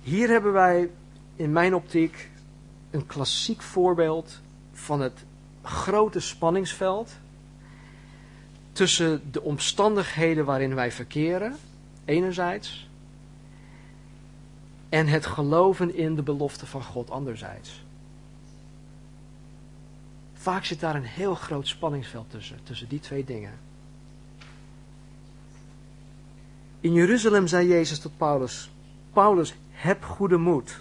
Hier 0.00 0.28
hebben 0.28 0.52
wij 0.52 0.90
in 1.36 1.52
mijn 1.52 1.74
optiek 1.74 2.30
een 2.90 3.06
klassiek 3.06 3.62
voorbeeld 3.62 4.40
van 4.72 5.00
het 5.00 5.24
grote 5.62 6.20
spanningsveld 6.20 7.12
tussen 8.72 9.22
de 9.30 9.42
omstandigheden 9.42 10.44
waarin 10.44 10.74
wij 10.74 10.92
verkeren, 10.92 11.56
enerzijds, 12.04 12.88
en 14.88 15.06
het 15.06 15.26
geloven 15.26 15.94
in 15.94 16.14
de 16.14 16.22
belofte 16.22 16.66
van 16.66 16.82
God, 16.82 17.10
anderzijds. 17.10 17.82
Vaak 20.34 20.64
zit 20.64 20.80
daar 20.80 20.94
een 20.94 21.02
heel 21.02 21.34
groot 21.34 21.68
spanningsveld 21.68 22.30
tussen, 22.30 22.58
tussen 22.62 22.88
die 22.88 23.00
twee 23.00 23.24
dingen. 23.24 23.58
In 26.80 26.92
Jeruzalem 26.92 27.46
zei 27.46 27.68
Jezus 27.68 27.98
tot 27.98 28.16
Paulus: 28.16 28.70
Paulus, 29.12 29.54
heb 29.70 30.04
goede 30.04 30.36
moed. 30.36 30.80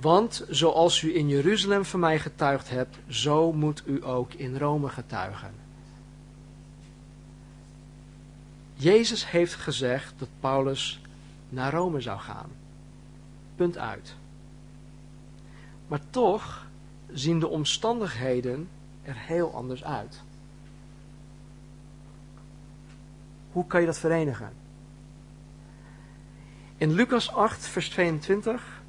Want 0.00 0.44
zoals 0.48 1.02
u 1.02 1.16
in 1.16 1.28
Jeruzalem 1.28 1.84
van 1.84 2.00
mij 2.00 2.18
getuigd 2.18 2.70
hebt, 2.70 2.96
zo 3.08 3.52
moet 3.52 3.82
u 3.86 4.04
ook 4.04 4.32
in 4.32 4.56
Rome 4.56 4.88
getuigen. 4.88 5.61
Jezus 8.82 9.30
heeft 9.30 9.54
gezegd 9.54 10.14
dat 10.18 10.28
Paulus 10.40 11.00
naar 11.48 11.72
Rome 11.72 12.00
zou 12.00 12.20
gaan. 12.20 12.50
Punt 13.56 13.78
uit. 13.78 14.14
Maar 15.88 16.00
toch 16.10 16.66
zien 17.12 17.40
de 17.40 17.48
omstandigheden 17.48 18.68
er 19.02 19.16
heel 19.16 19.54
anders 19.54 19.84
uit. 19.84 20.22
Hoe 23.52 23.66
kan 23.66 23.80
je 23.80 23.86
dat 23.86 23.98
verenigen? 23.98 24.52
In 26.76 26.92
Lucas 26.92 27.32
8, 27.32 27.66
vers 27.66 27.88
22 27.88 28.82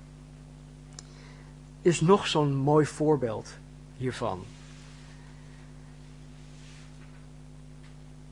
is 1.82 2.02
nog 2.02 2.28
zo'n 2.28 2.56
mooi 2.56 2.86
voorbeeld 2.86 3.58
hiervan. 3.98 4.46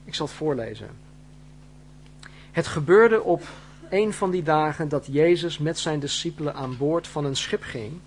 Ik 0.03 0.15
zal 0.15 0.25
het 0.25 0.35
voorlezen. 0.35 1.09
Het 2.51 2.67
gebeurde 2.67 3.21
op 3.23 3.43
een 3.89 4.13
van 4.13 4.31
die 4.31 4.43
dagen 4.43 4.89
dat 4.89 5.07
Jezus 5.11 5.57
met 5.57 5.79
zijn 5.79 5.99
discipelen 5.99 6.55
aan 6.55 6.77
boord 6.77 7.07
van 7.07 7.25
een 7.25 7.35
schip 7.35 7.63
ging. 7.63 7.99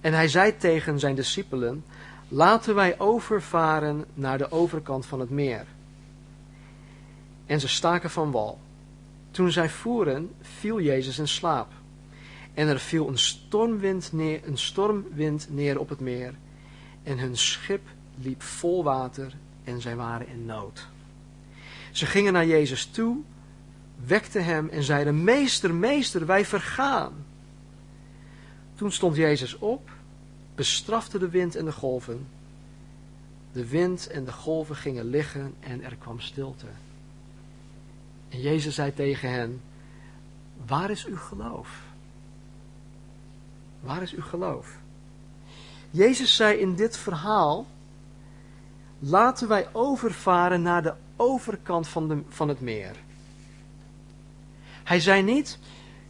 En 0.00 0.12
hij 0.12 0.28
zei 0.28 0.56
tegen 0.56 0.98
zijn 0.98 1.14
discipelen: 1.14 1.84
Laten 2.28 2.74
wij 2.74 2.98
overvaren 2.98 4.04
naar 4.14 4.38
de 4.38 4.50
overkant 4.50 5.06
van 5.06 5.20
het 5.20 5.30
meer. 5.30 5.66
En 7.46 7.60
ze 7.60 7.68
staken 7.68 8.10
van 8.10 8.30
wal. 8.30 8.58
Toen 9.30 9.50
zij 9.50 9.68
voeren, 9.68 10.30
viel 10.40 10.80
Jezus 10.80 11.18
in 11.18 11.28
slaap. 11.28 11.72
En 12.54 12.68
er 12.68 12.78
viel 12.78 13.08
een 13.08 13.18
stormwind 13.18 14.12
neer, 14.12 14.40
een 14.44 14.58
stormwind 14.58 15.46
neer 15.50 15.78
op 15.78 15.88
het 15.88 16.00
meer. 16.00 16.34
En 17.02 17.18
hun 17.18 17.36
schip 17.36 17.88
liep 18.14 18.42
vol 18.42 18.84
water 18.84 19.34
en 19.64 19.80
zij 19.80 19.96
waren 19.96 20.28
in 20.28 20.44
nood. 20.44 20.92
Ze 21.94 22.06
gingen 22.06 22.32
naar 22.32 22.46
Jezus 22.46 22.86
toe, 22.86 23.16
wekten 24.06 24.44
hem 24.44 24.68
en 24.68 24.82
zeiden: 24.82 25.24
Meester, 25.24 25.74
meester, 25.74 26.26
wij 26.26 26.44
vergaan. 26.44 27.12
Toen 28.74 28.92
stond 28.92 29.16
Jezus 29.16 29.58
op, 29.58 29.90
bestrafte 30.54 31.18
de 31.18 31.28
wind 31.28 31.56
en 31.56 31.64
de 31.64 31.72
golven. 31.72 32.26
De 33.52 33.68
wind 33.68 34.06
en 34.06 34.24
de 34.24 34.32
golven 34.32 34.76
gingen 34.76 35.04
liggen 35.04 35.54
en 35.60 35.82
er 35.82 35.96
kwam 35.96 36.20
stilte. 36.20 36.66
En 38.28 38.40
Jezus 38.40 38.74
zei 38.74 38.94
tegen 38.94 39.30
hen: 39.30 39.60
Waar 40.66 40.90
is 40.90 41.06
uw 41.06 41.16
geloof? 41.16 41.82
Waar 43.80 44.02
is 44.02 44.12
uw 44.12 44.22
geloof? 44.22 44.76
Jezus 45.90 46.36
zei 46.36 46.58
in 46.58 46.74
dit 46.74 46.96
verhaal: 46.96 47.66
Laten 48.98 49.48
wij 49.48 49.68
overvaren 49.72 50.62
naar 50.62 50.82
de 50.82 50.94
overkant 51.16 51.88
van, 51.88 52.08
de, 52.08 52.22
van 52.28 52.48
het 52.48 52.60
meer. 52.60 52.96
Hij 54.84 55.00
zei 55.00 55.22
niet: 55.22 55.58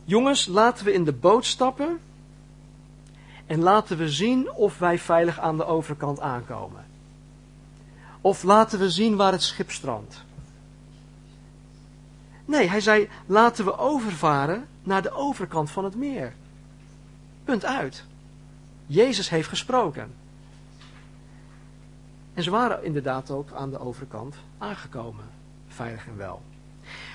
Jongens, 0.05 0.47
laten 0.47 0.85
we 0.85 0.93
in 0.93 1.05
de 1.05 1.13
boot 1.13 1.45
stappen 1.45 2.01
en 3.47 3.61
laten 3.61 3.97
we 3.97 4.09
zien 4.09 4.53
of 4.53 4.79
wij 4.79 4.99
veilig 4.99 5.41
aan 5.41 5.57
de 5.57 5.65
overkant 5.65 6.21
aankomen. 6.21 6.85
Of 8.21 8.43
laten 8.43 8.79
we 8.79 8.91
zien 8.91 9.17
waar 9.17 9.33
het 9.33 9.43
schip 9.43 9.71
strandt. 9.71 10.25
Nee, 12.45 12.69
hij 12.69 12.81
zei: 12.81 13.09
laten 13.27 13.65
we 13.65 13.79
overvaren 13.79 14.69
naar 14.83 15.03
de 15.03 15.13
overkant 15.13 15.71
van 15.71 15.85
het 15.85 15.95
meer. 15.95 16.35
Punt 17.45 17.65
uit. 17.65 18.05
Jezus 18.87 19.29
heeft 19.29 19.49
gesproken. 19.49 20.15
En 22.35 22.43
ze 22.43 22.51
waren 22.51 22.85
inderdaad 22.85 23.31
ook 23.31 23.53
aan 23.53 23.71
de 23.71 23.79
overkant 23.79 24.37
aangekomen, 24.59 25.25
veilig 25.69 26.07
en 26.07 26.17
wel. 26.17 26.43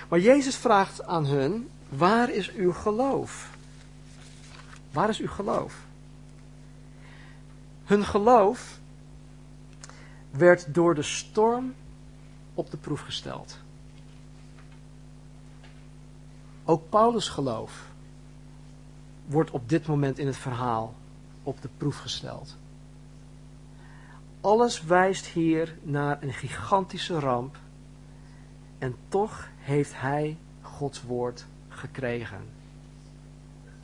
Maar 0.08 0.18
Jezus 0.18 0.56
vraagt 0.56 1.06
aan 1.06 1.26
hun: 1.26 1.70
waar 1.88 2.30
is 2.30 2.52
uw 2.52 2.72
geloof? 2.72 3.50
Waar 4.92 5.08
is 5.08 5.18
uw 5.18 5.28
geloof? 5.28 5.86
Hun 7.84 8.04
geloof 8.04 8.78
werd 10.30 10.74
door 10.74 10.94
de 10.94 11.02
storm 11.02 11.74
op 12.54 12.70
de 12.70 12.76
proef 12.76 13.00
gesteld. 13.00 13.58
Ook 16.64 16.88
Paulus' 16.88 17.28
geloof 17.28 17.88
wordt 19.26 19.50
op 19.50 19.68
dit 19.68 19.86
moment 19.86 20.18
in 20.18 20.26
het 20.26 20.36
verhaal 20.36 20.94
op 21.42 21.62
de 21.62 21.68
proef 21.76 21.98
gesteld. 21.98 22.56
Alles 24.40 24.82
wijst 24.82 25.26
hier 25.26 25.76
naar 25.82 26.22
een 26.22 26.32
gigantische 26.32 27.18
ramp 27.18 27.56
en 28.78 28.96
toch 29.08 29.48
heeft 29.56 30.00
hij 30.00 30.36
Gods 30.62 31.02
woord 31.02 31.46
gekregen 31.68 32.40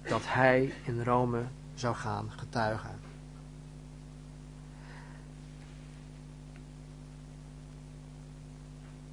dat 0.03 0.23
hij 0.25 0.73
in 0.85 1.03
Rome 1.03 1.42
zou 1.75 1.95
gaan 1.95 2.31
getuigen. 2.31 2.99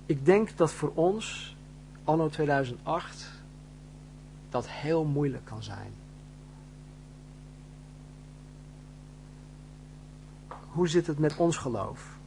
Ik 0.06 0.26
denk 0.26 0.58
dat 0.58 0.72
voor 0.72 0.92
ons, 0.94 1.56
anno 2.04 2.30
2008, 2.30 3.32
dat 4.50 4.70
heel 4.70 5.04
moeilijk 5.04 5.46
kan 5.46 5.64
zijn. 5.64 6.03
Hoe 10.74 10.88
zit 10.88 11.08
het 11.08 11.20
met 11.20 11.36
ons 11.36 11.58
geloof? 11.58 12.18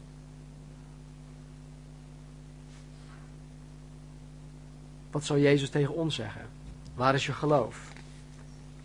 Wat 5.10 5.24
zou 5.24 5.40
Jezus 5.40 5.70
tegen 5.70 5.94
ons 5.94 6.14
zeggen? 6.14 6.48
Waar 6.94 7.14
is 7.14 7.26
je 7.26 7.32
geloof? 7.32 7.92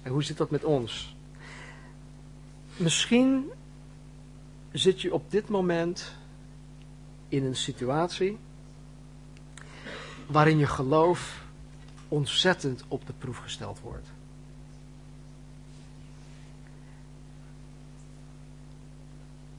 En 0.01 0.11
hoe 0.11 0.23
zit 0.23 0.37
dat 0.37 0.49
met 0.49 0.63
ons? 0.63 1.15
Misschien 2.77 3.51
zit 4.71 5.01
je 5.01 5.13
op 5.13 5.31
dit 5.31 5.49
moment 5.49 6.15
in 7.27 7.45
een 7.45 7.55
situatie 7.55 8.37
waarin 10.27 10.57
je 10.57 10.67
geloof 10.67 11.43
ontzettend 12.07 12.83
op 12.87 13.05
de 13.05 13.13
proef 13.13 13.37
gesteld 13.37 13.79
wordt. 13.79 14.07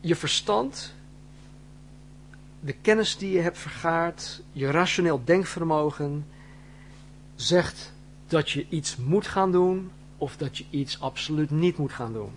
Je 0.05 0.17
verstand, 0.17 0.95
de 2.61 2.73
kennis 2.73 3.17
die 3.17 3.33
je 3.33 3.41
hebt 3.41 3.59
vergaard, 3.59 4.43
je 4.53 4.71
rationeel 4.71 5.25
denkvermogen 5.25 6.27
zegt 7.35 7.93
dat 8.27 8.51
je 8.51 8.67
iets 8.69 8.97
moet 8.97 9.27
gaan 9.27 9.53
doen 9.53 9.91
of 10.19 10.37
dat 10.37 10.59
je 10.59 10.65
iets 10.71 11.01
absoluut 11.01 11.51
niet 11.51 11.77
moet 11.77 11.93
gaan 11.93 12.13
doen. 12.13 12.33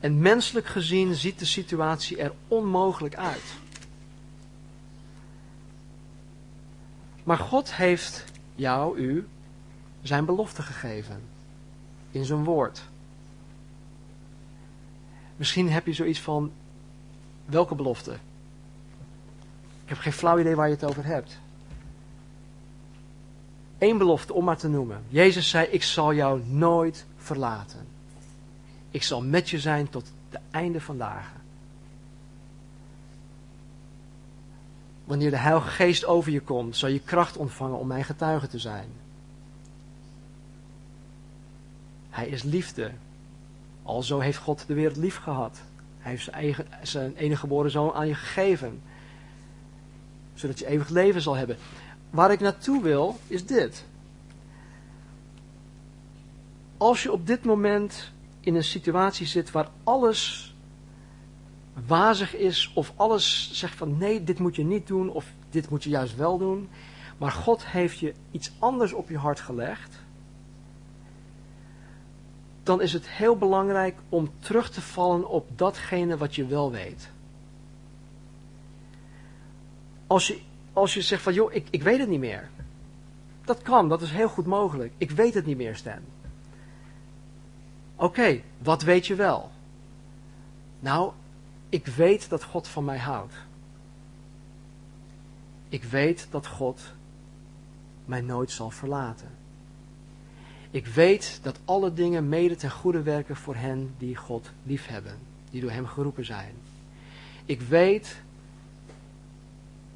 En 0.00 0.18
menselijk 0.18 0.66
gezien 0.66 1.14
ziet 1.14 1.38
de 1.38 1.44
situatie 1.44 2.16
er 2.16 2.32
onmogelijk 2.48 3.16
uit. 3.16 3.54
Maar 7.24 7.38
God 7.38 7.74
heeft 7.74 8.24
jou, 8.54 8.98
u, 8.98 9.26
zijn 10.02 10.24
belofte 10.24 10.62
gegeven. 10.62 11.22
In 12.10 12.24
zijn 12.24 12.44
woord. 12.44 12.82
Misschien 15.36 15.70
heb 15.70 15.86
je 15.86 15.92
zoiets 15.92 16.20
van, 16.20 16.52
welke 17.44 17.74
belofte? 17.74 18.12
Ik 19.82 19.88
heb 19.92 19.98
geen 19.98 20.12
flauw 20.12 20.38
idee 20.38 20.54
waar 20.54 20.68
je 20.68 20.74
het 20.74 20.84
over 20.84 21.04
hebt. 21.04 21.38
Eén 23.78 23.98
belofte 23.98 24.32
om 24.32 24.44
maar 24.44 24.56
te 24.56 24.68
noemen. 24.68 25.04
Jezus 25.08 25.48
zei, 25.48 25.66
ik 25.66 25.82
zal 25.82 26.14
jou 26.14 26.42
nooit 26.46 27.06
verlaten. 27.16 27.86
Ik 28.90 29.02
zal 29.02 29.22
met 29.22 29.50
je 29.50 29.58
zijn 29.58 29.90
tot 29.90 30.12
het 30.30 30.40
einde 30.50 30.80
van 30.80 30.98
dagen. 30.98 31.40
Wanneer 35.04 35.30
de 35.30 35.36
Heilige 35.36 35.68
Geest 35.68 36.04
over 36.04 36.32
je 36.32 36.40
komt, 36.40 36.76
zal 36.76 36.88
je 36.88 37.00
kracht 37.00 37.36
ontvangen 37.36 37.78
om 37.78 37.86
mijn 37.86 38.04
getuige 38.04 38.48
te 38.48 38.58
zijn. 38.58 38.88
Hij 42.10 42.28
is 42.28 42.42
liefde. 42.42 42.92
Alzo 43.86 44.18
heeft 44.18 44.38
God 44.38 44.64
de 44.66 44.74
wereld 44.74 44.96
lief 44.96 45.16
gehad. 45.16 45.60
Hij 45.98 46.10
heeft 46.10 46.24
zijn, 46.24 46.54
zijn 46.82 47.16
enige 47.16 47.40
geboren 47.40 47.70
zoon 47.70 47.92
aan 47.92 48.06
je 48.06 48.14
gegeven. 48.14 48.82
Zodat 50.34 50.58
je 50.58 50.66
eeuwig 50.66 50.88
leven 50.88 51.20
zal 51.20 51.34
hebben. 51.34 51.56
Waar 52.10 52.30
ik 52.30 52.40
naartoe 52.40 52.82
wil, 52.82 53.18
is 53.26 53.46
dit. 53.46 53.84
Als 56.76 57.02
je 57.02 57.12
op 57.12 57.26
dit 57.26 57.44
moment 57.44 58.12
in 58.40 58.54
een 58.54 58.64
situatie 58.64 59.26
zit 59.26 59.50
waar 59.50 59.68
alles 59.84 60.54
wazig 61.86 62.36
is, 62.36 62.72
of 62.74 62.92
alles 62.96 63.50
zegt 63.52 63.74
van 63.74 63.98
nee, 63.98 64.24
dit 64.24 64.38
moet 64.38 64.56
je 64.56 64.64
niet 64.64 64.86
doen, 64.86 65.10
of 65.10 65.26
dit 65.50 65.70
moet 65.70 65.84
je 65.84 65.90
juist 65.90 66.16
wel 66.16 66.38
doen, 66.38 66.68
maar 67.18 67.32
God 67.32 67.66
heeft 67.66 67.98
je 67.98 68.14
iets 68.30 68.52
anders 68.58 68.92
op 68.92 69.08
je 69.08 69.18
hart 69.18 69.40
gelegd, 69.40 69.98
dan 72.66 72.80
is 72.80 72.92
het 72.92 73.08
heel 73.08 73.36
belangrijk 73.36 73.98
om 74.08 74.30
terug 74.38 74.70
te 74.70 74.80
vallen 74.80 75.28
op 75.28 75.58
datgene 75.58 76.16
wat 76.16 76.34
je 76.34 76.46
wel 76.46 76.70
weet. 76.70 77.10
Als 80.06 80.26
je, 80.26 80.40
als 80.72 80.94
je 80.94 81.02
zegt 81.02 81.22
van 81.22 81.34
joh, 81.34 81.54
ik, 81.54 81.66
ik 81.70 81.82
weet 81.82 81.98
het 81.98 82.08
niet 82.08 82.20
meer. 82.20 82.48
Dat 83.44 83.62
kan, 83.62 83.88
dat 83.88 84.02
is 84.02 84.10
heel 84.10 84.28
goed 84.28 84.46
mogelijk. 84.46 84.92
Ik 84.98 85.10
weet 85.10 85.34
het 85.34 85.46
niet 85.46 85.56
meer, 85.56 85.76
Stan. 85.76 86.00
Oké, 87.96 88.42
wat 88.58 88.82
weet 88.82 89.06
je 89.06 89.14
wel? 89.14 89.50
Nou, 90.78 91.12
ik 91.68 91.86
weet 91.86 92.28
dat 92.28 92.44
God 92.44 92.68
van 92.68 92.84
mij 92.84 92.98
houdt. 92.98 93.34
Ik 95.68 95.84
weet 95.84 96.26
dat 96.30 96.46
God 96.46 96.80
mij 98.04 98.20
nooit 98.20 98.50
zal 98.50 98.70
verlaten. 98.70 99.35
Ik 100.76 100.86
weet 100.86 101.38
dat 101.42 101.58
alle 101.64 101.92
dingen 101.92 102.28
mede 102.28 102.56
ten 102.56 102.70
goede 102.70 103.02
werken 103.02 103.36
voor 103.36 103.54
hen 103.54 103.94
die 103.98 104.16
God 104.16 104.50
liefhebben, 104.62 105.18
die 105.50 105.60
door 105.60 105.70
Hem 105.70 105.86
geroepen 105.86 106.24
zijn. 106.24 106.54
Ik 107.44 107.60
weet 107.60 108.22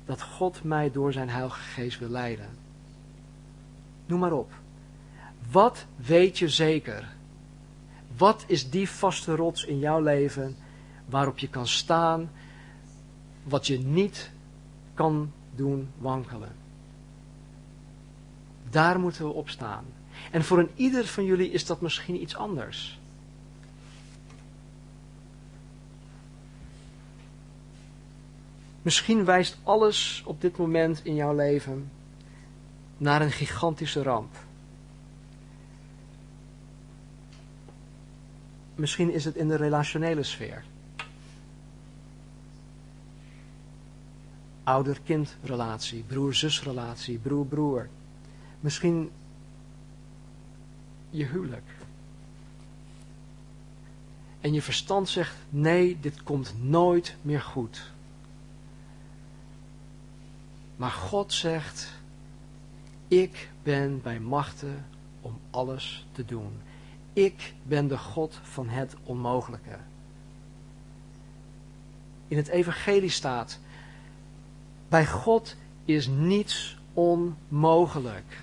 dat 0.04 0.22
God 0.22 0.62
mij 0.64 0.90
door 0.90 1.12
zijn 1.12 1.28
Heilige 1.28 1.60
Geest 1.60 1.98
wil 1.98 2.08
leiden. 2.08 2.48
Noem 4.06 4.18
maar 4.18 4.32
op. 4.32 4.52
Wat 5.50 5.86
weet 5.96 6.38
je 6.38 6.48
zeker? 6.48 7.08
Wat 8.16 8.44
is 8.46 8.70
die 8.70 8.90
vaste 8.90 9.34
rots 9.34 9.64
in 9.64 9.78
jouw 9.78 10.00
leven 10.00 10.56
waarop 11.06 11.38
je 11.38 11.48
kan 11.48 11.66
staan, 11.66 12.30
wat 13.42 13.66
je 13.66 13.78
niet 13.78 14.30
kan 14.94 15.32
doen 15.54 15.90
wankelen? 15.98 16.52
Daar 18.70 19.00
moeten 19.00 19.24
we 19.24 19.32
op 19.32 19.48
staan. 19.48 19.84
En 20.30 20.44
voor 20.44 20.58
een 20.58 20.70
ieder 20.74 21.06
van 21.06 21.24
jullie 21.24 21.50
is 21.50 21.66
dat 21.66 21.80
misschien 21.80 22.22
iets 22.22 22.36
anders. 22.36 22.98
Misschien 28.82 29.24
wijst 29.24 29.58
alles 29.62 30.22
op 30.26 30.40
dit 30.40 30.56
moment 30.56 31.00
in 31.04 31.14
jouw 31.14 31.34
leven 31.34 31.90
naar 32.96 33.22
een 33.22 33.30
gigantische 33.30 34.02
ramp. 34.02 34.36
Misschien 38.74 39.12
is 39.12 39.24
het 39.24 39.36
in 39.36 39.48
de 39.48 39.56
relationele 39.56 40.22
sfeer. 40.22 40.64
Ouder-kind 44.64 45.36
relatie, 45.42 46.04
broer-zus 46.06 46.62
relatie, 46.62 47.18
broer-broer. 47.18 47.88
Misschien 48.60 49.10
je 51.10 51.24
huwelijk. 51.24 51.70
En 54.40 54.52
je 54.52 54.62
verstand 54.62 55.08
zegt, 55.08 55.36
nee, 55.48 56.00
dit 56.00 56.22
komt 56.22 56.54
nooit 56.62 57.16
meer 57.22 57.40
goed. 57.40 57.92
Maar 60.76 60.90
God 60.90 61.32
zegt, 61.32 61.92
ik 63.08 63.50
ben 63.62 64.02
bij 64.02 64.20
machten 64.20 64.86
om 65.20 65.38
alles 65.50 66.06
te 66.12 66.24
doen. 66.24 66.60
Ik 67.12 67.54
ben 67.62 67.88
de 67.88 67.98
God 67.98 68.40
van 68.42 68.68
het 68.68 68.96
onmogelijke. 69.04 69.78
In 72.28 72.36
het 72.36 72.48
evangelie 72.48 73.10
staat, 73.10 73.58
bij 74.88 75.06
God 75.06 75.56
is 75.84 76.06
niets 76.06 76.78
onmogelijk. 76.92 78.42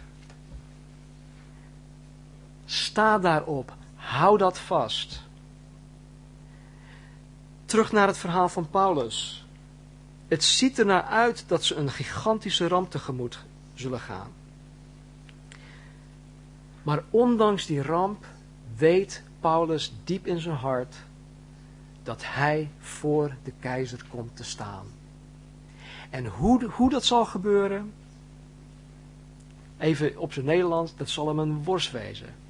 Sta 2.70 3.20
daarop. 3.20 3.76
Hou 3.96 4.38
dat 4.38 4.60
vast. 4.60 5.24
Terug 7.66 7.92
naar 7.92 8.08
het 8.08 8.18
verhaal 8.18 8.50
van 8.50 8.70
Paulus. 8.70 9.46
Het 10.28 10.44
ziet 10.44 10.80
er 10.80 10.86
naar 10.86 11.04
uit 11.04 11.44
dat 11.48 11.64
ze 11.64 11.76
een 11.76 11.90
gigantische 11.90 12.68
ramp 12.68 12.92
tegemoet 12.92 13.40
zullen 13.74 14.00
gaan. 14.00 14.32
Maar 16.84 17.04
ondanks 17.10 17.66
die 17.66 17.82
ramp 17.82 18.26
weet 18.76 19.24
Paulus 19.40 19.94
diep 20.04 20.28
in 20.28 20.40
zijn 20.40 20.56
hart 20.56 20.96
dat 22.04 22.22
hij 22.26 22.70
voor 22.80 23.36
de 23.44 23.54
keizer 23.60 24.06
komt 24.10 24.36
te 24.36 24.44
staan. 24.44 24.86
En 26.10 26.26
hoe, 26.26 26.66
hoe 26.66 26.90
dat 26.90 27.06
zal 27.06 27.26
gebeuren, 27.26 27.94
even 29.78 30.18
op 30.18 30.34
zijn 30.34 30.46
Nederlands, 30.46 30.96
dat 30.96 31.10
zal 31.10 31.28
hem 31.28 31.40
een 31.40 31.64
worst 31.64 31.92
wezen. 31.92 32.46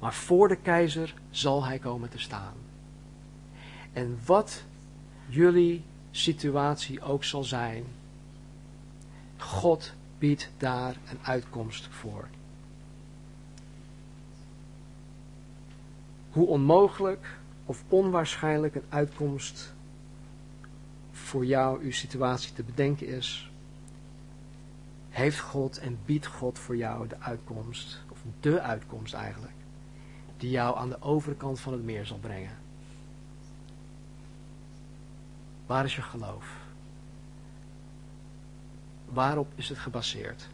Maar 0.00 0.14
voor 0.14 0.48
de 0.48 0.56
keizer 0.56 1.14
zal 1.30 1.64
hij 1.64 1.78
komen 1.78 2.08
te 2.08 2.18
staan. 2.18 2.54
En 3.92 4.18
wat 4.26 4.64
jullie 5.26 5.82
situatie 6.10 7.02
ook 7.02 7.24
zal 7.24 7.44
zijn, 7.44 7.84
God 9.36 9.92
biedt 10.18 10.50
daar 10.56 10.96
een 11.10 11.18
uitkomst 11.22 11.88
voor. 11.90 12.28
Hoe 16.30 16.46
onmogelijk 16.46 17.38
of 17.64 17.84
onwaarschijnlijk 17.88 18.74
een 18.74 18.84
uitkomst 18.88 19.74
voor 21.12 21.44
jou, 21.44 21.82
uw 21.82 21.92
situatie 21.92 22.52
te 22.52 22.62
bedenken 22.62 23.06
is, 23.06 23.50
heeft 25.10 25.38
God 25.38 25.78
en 25.78 25.98
biedt 26.04 26.26
God 26.26 26.58
voor 26.58 26.76
jou 26.76 27.08
de 27.08 27.20
uitkomst, 27.20 28.00
of 28.08 28.18
de 28.40 28.60
uitkomst 28.60 29.14
eigenlijk, 29.14 29.52
die 30.40 30.50
jou 30.50 30.76
aan 30.76 30.88
de 30.88 31.02
overkant 31.02 31.60
van 31.60 31.72
het 31.72 31.82
meer 31.82 32.06
zal 32.06 32.18
brengen. 32.18 32.58
Waar 35.66 35.84
is 35.84 35.96
je 35.96 36.02
geloof? 36.02 36.56
Waarop 39.04 39.52
is 39.54 39.68
het 39.68 39.78
gebaseerd? 39.78 40.48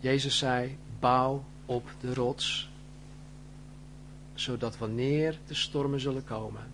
Jezus 0.00 0.38
zei, 0.38 0.78
bouw 1.00 1.44
op 1.66 1.90
de 2.00 2.14
rots, 2.14 2.70
zodat 4.34 4.78
wanneer 4.78 5.38
de 5.46 5.54
stormen 5.54 6.00
zullen 6.00 6.24
komen, 6.24 6.72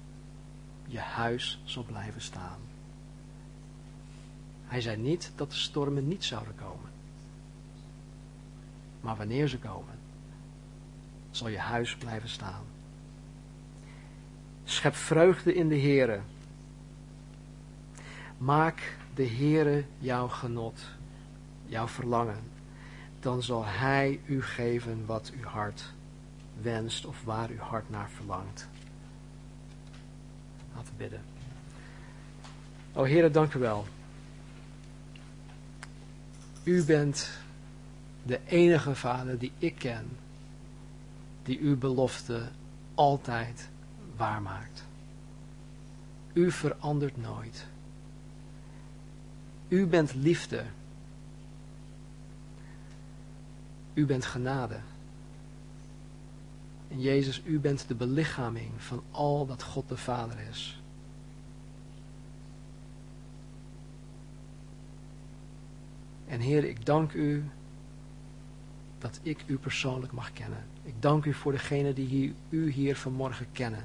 je 0.87 0.99
huis 0.99 1.61
zal 1.65 1.83
blijven 1.83 2.21
staan. 2.21 2.59
Hij 4.67 4.81
zei 4.81 4.97
niet 4.97 5.33
dat 5.35 5.51
de 5.51 5.57
stormen 5.57 6.09
niet 6.09 6.25
zouden 6.25 6.55
komen. 6.55 6.94
Maar 9.05 9.17
wanneer 9.17 9.49
ze 9.49 9.59
komen, 9.59 9.99
zal 11.31 11.49
je 11.49 11.59
huis 11.59 11.97
blijven 11.97 12.29
staan. 12.29 12.63
Schep 14.65 14.95
vreugde 14.95 15.55
in 15.55 15.69
de 15.69 15.81
Heere. 15.81 16.21
Maak 18.39 18.97
de 19.15 19.27
Heere 19.27 19.85
jouw 19.99 20.29
genot, 20.29 20.81
jouw 21.67 21.87
verlangen. 21.87 22.39
Dan 23.21 23.43
zal 23.43 23.65
Hij 23.65 24.21
u 24.27 24.43
geven 24.43 25.07
wat 25.07 25.33
uw 25.37 25.45
hart 25.45 25.93
wenst 26.63 27.07
of 27.07 27.25
waar 27.25 27.49
uw 27.49 27.59
hart 27.59 27.91
naar 27.91 28.11
verlangt. 28.11 28.69
Laten 30.75 30.93
we 30.93 30.97
bidden. 30.97 31.23
O 32.93 33.05
Heere, 33.05 33.31
dank 33.31 33.55
u 33.55 33.59
wel. 33.59 33.87
U 36.63 36.85
bent 36.85 37.43
de 38.27 38.41
enige 38.47 38.95
Vader 38.95 39.39
die 39.39 39.53
ik 39.59 39.75
ken, 39.79 40.09
die 41.43 41.61
uw 41.61 41.79
belofte 41.79 42.49
altijd 42.95 43.69
waarmaakt. 44.17 44.85
U 46.33 46.51
verandert 46.51 47.17
nooit. 47.17 47.67
U 49.69 49.87
bent 49.87 50.15
liefde. 50.15 50.65
U 53.95 54.07
bent 54.07 54.25
genade. 54.25 54.81
En 56.89 57.01
Jezus, 57.01 57.43
u 57.45 57.59
bent 57.61 57.89
de 57.89 57.95
belichaming 57.95 58.71
van 58.77 59.03
al 59.11 59.47
dat 59.47 59.63
God 59.63 59.89
de 59.89 59.97
Vader 59.97 60.39
is. 60.51 60.83
En 66.27 66.41
Heer, 66.41 66.65
ik 66.65 66.87
dank 66.87 67.13
u 67.13 67.45
dat 69.05 69.21
ik 69.23 69.45
u 69.47 69.59
persoonlijk 69.59 70.13
mag 70.13 70.33
kennen. 70.33 70.65
Ik 70.83 70.95
dank 71.03 71.25
u 71.25 71.33
voor 71.35 71.53
degenen 71.53 71.95
die 71.95 72.35
u 72.49 72.71
hier 72.71 72.97
vanmorgen 72.97 73.47
kennen. 73.53 73.83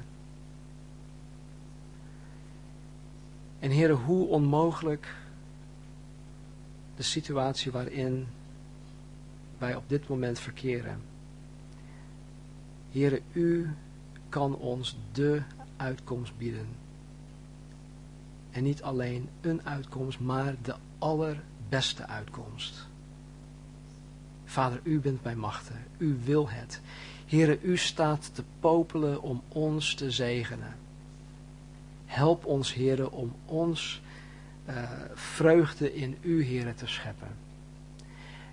En 3.59 3.69
Heer, 3.69 3.91
hoe 3.91 4.27
onmogelijk 4.27 5.15
de 6.95 7.03
situatie 7.03 7.71
waarin 7.71 8.27
wij 9.57 9.75
op 9.75 9.83
dit 9.87 10.07
moment 10.07 10.39
verkeren. 10.39 11.01
Heere, 12.91 13.21
u 13.31 13.69
kan 14.29 14.55
ons 14.55 14.97
de 15.11 15.41
uitkomst 15.75 16.37
bieden. 16.37 16.67
En 18.51 18.63
niet 18.63 18.81
alleen 18.81 19.29
een 19.41 19.65
uitkomst, 19.65 20.19
maar 20.19 20.55
de 20.61 20.75
allerbeste 20.97 22.07
uitkomst. 22.07 22.88
Vader, 24.49 24.79
u 24.83 24.99
bent 24.99 25.21
bij 25.21 25.35
machten. 25.35 25.75
U 25.97 26.19
wil 26.23 26.49
het. 26.49 26.81
Heere, 27.25 27.61
u 27.61 27.77
staat 27.77 28.29
te 28.33 28.43
popelen 28.59 29.21
om 29.21 29.41
ons 29.47 29.93
te 29.93 30.11
zegenen. 30.11 30.75
Help 32.05 32.45
ons, 32.45 32.73
Heere, 32.73 33.11
om 33.11 33.35
ons 33.45 34.01
uh, 34.69 34.89
vreugde 35.13 35.95
in 35.95 36.17
u, 36.21 36.45
Heere, 36.45 36.73
te 36.73 36.87
scheppen. 36.87 37.27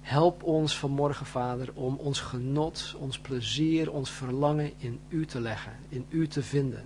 Help 0.00 0.42
ons 0.42 0.78
vanmorgen, 0.78 1.26
Vader, 1.26 1.72
om 1.74 1.96
ons 1.96 2.20
genot, 2.20 2.94
ons 2.98 3.18
plezier, 3.18 3.92
ons 3.92 4.10
verlangen 4.10 4.72
in 4.78 5.00
U 5.10 5.26
te 5.26 5.40
leggen, 5.40 5.72
in 5.88 6.06
U 6.08 6.28
te 6.28 6.42
vinden. 6.42 6.84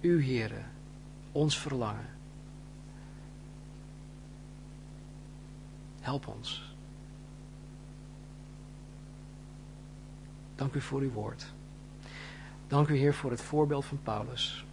U, 0.00 0.24
Heere, 0.24 0.62
ons 1.32 1.58
verlangen. 1.58 2.13
Help 6.04 6.26
ons. 6.26 6.74
Dank 10.54 10.74
u 10.74 10.80
voor 10.80 11.00
uw 11.00 11.10
woord. 11.10 11.52
Dank 12.66 12.88
u, 12.88 12.96
Heer, 12.96 13.14
voor 13.14 13.30
het 13.30 13.40
voorbeeld 13.40 13.84
van 13.84 14.02
Paulus. 14.02 14.64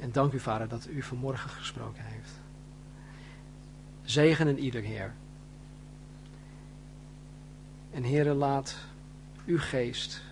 En 0.00 0.12
dank 0.12 0.32
u, 0.32 0.40
Vader, 0.40 0.68
dat 0.68 0.86
u 0.86 1.02
vanmorgen 1.02 1.50
gesproken 1.50 2.04
heeft. 2.04 2.30
Zegen 4.02 4.48
in 4.48 4.58
ieder, 4.58 4.82
Heer. 4.82 5.14
En 7.90 8.04
Heere, 8.04 8.34
laat 8.34 8.76
uw 9.46 9.58
geest 9.58 10.22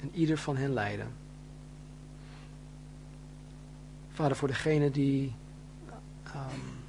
en 0.00 0.10
ieder 0.12 0.38
van 0.38 0.56
hen 0.56 0.72
leiden. 0.72 1.12
Vader, 4.12 4.36
voor 4.36 4.48
degene 4.48 4.90
die 4.90 5.34
um, 6.34 6.84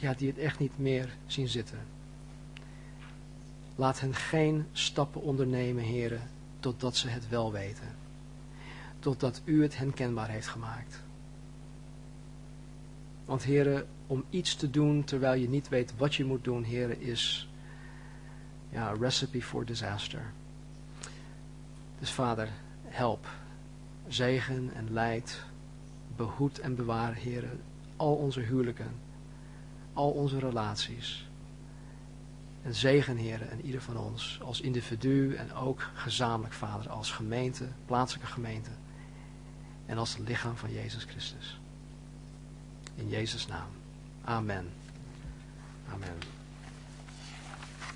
ja, 0.00 0.14
die 0.14 0.28
het 0.28 0.38
echt 0.38 0.58
niet 0.58 0.78
meer 0.78 1.16
zien 1.26 1.48
zitten. 1.48 1.78
Laat 3.76 4.00
hen 4.00 4.14
geen 4.14 4.66
stappen 4.72 5.22
ondernemen, 5.22 5.84
heren, 5.84 6.30
totdat 6.60 6.96
ze 6.96 7.08
het 7.08 7.28
wel 7.28 7.52
weten. 7.52 7.96
Totdat 8.98 9.40
u 9.44 9.62
het 9.62 9.78
hen 9.78 9.94
kenbaar 9.94 10.28
heeft 10.28 10.48
gemaakt. 10.48 11.02
Want 13.24 13.42
heren, 13.42 13.86
om 14.06 14.24
iets 14.30 14.54
te 14.54 14.70
doen 14.70 15.04
terwijl 15.04 15.40
je 15.40 15.48
niet 15.48 15.68
weet 15.68 15.96
wat 15.96 16.14
je 16.14 16.24
moet 16.24 16.44
doen, 16.44 16.62
heren, 16.62 17.00
is 17.00 17.48
ja, 18.70 18.92
recipe 19.00 19.42
for 19.42 19.64
disaster. 19.64 20.32
Dus 21.98 22.10
vader, 22.10 22.48
help, 22.84 23.28
zegen 24.08 24.70
en 24.74 24.92
leid, 24.92 25.44
behoed 26.16 26.58
en 26.58 26.74
bewaar, 26.74 27.14
heren, 27.14 27.60
al 27.96 28.14
onze 28.14 28.40
huwelijken, 28.40 28.90
al 30.00 30.10
onze 30.10 30.38
relaties. 30.38 31.28
En 32.62 32.74
zegen, 32.74 33.16
heren, 33.16 33.50
en 33.50 33.64
ieder 33.64 33.82
van 33.82 33.96
ons 33.96 34.40
als 34.42 34.60
individu 34.60 35.34
en 35.34 35.54
ook 35.54 35.90
gezamenlijk, 35.94 36.54
Vader, 36.54 36.90
als 36.90 37.10
gemeente, 37.12 37.68
plaatselijke 37.86 38.32
gemeente. 38.32 38.70
En 39.86 39.98
als 39.98 40.16
het 40.16 40.28
lichaam 40.28 40.56
van 40.56 40.72
Jezus 40.72 41.04
Christus. 41.04 41.60
In 42.94 43.08
Jezus' 43.08 43.46
naam. 43.46 43.68
Amen. 44.24 44.70
Amen. 45.92 46.39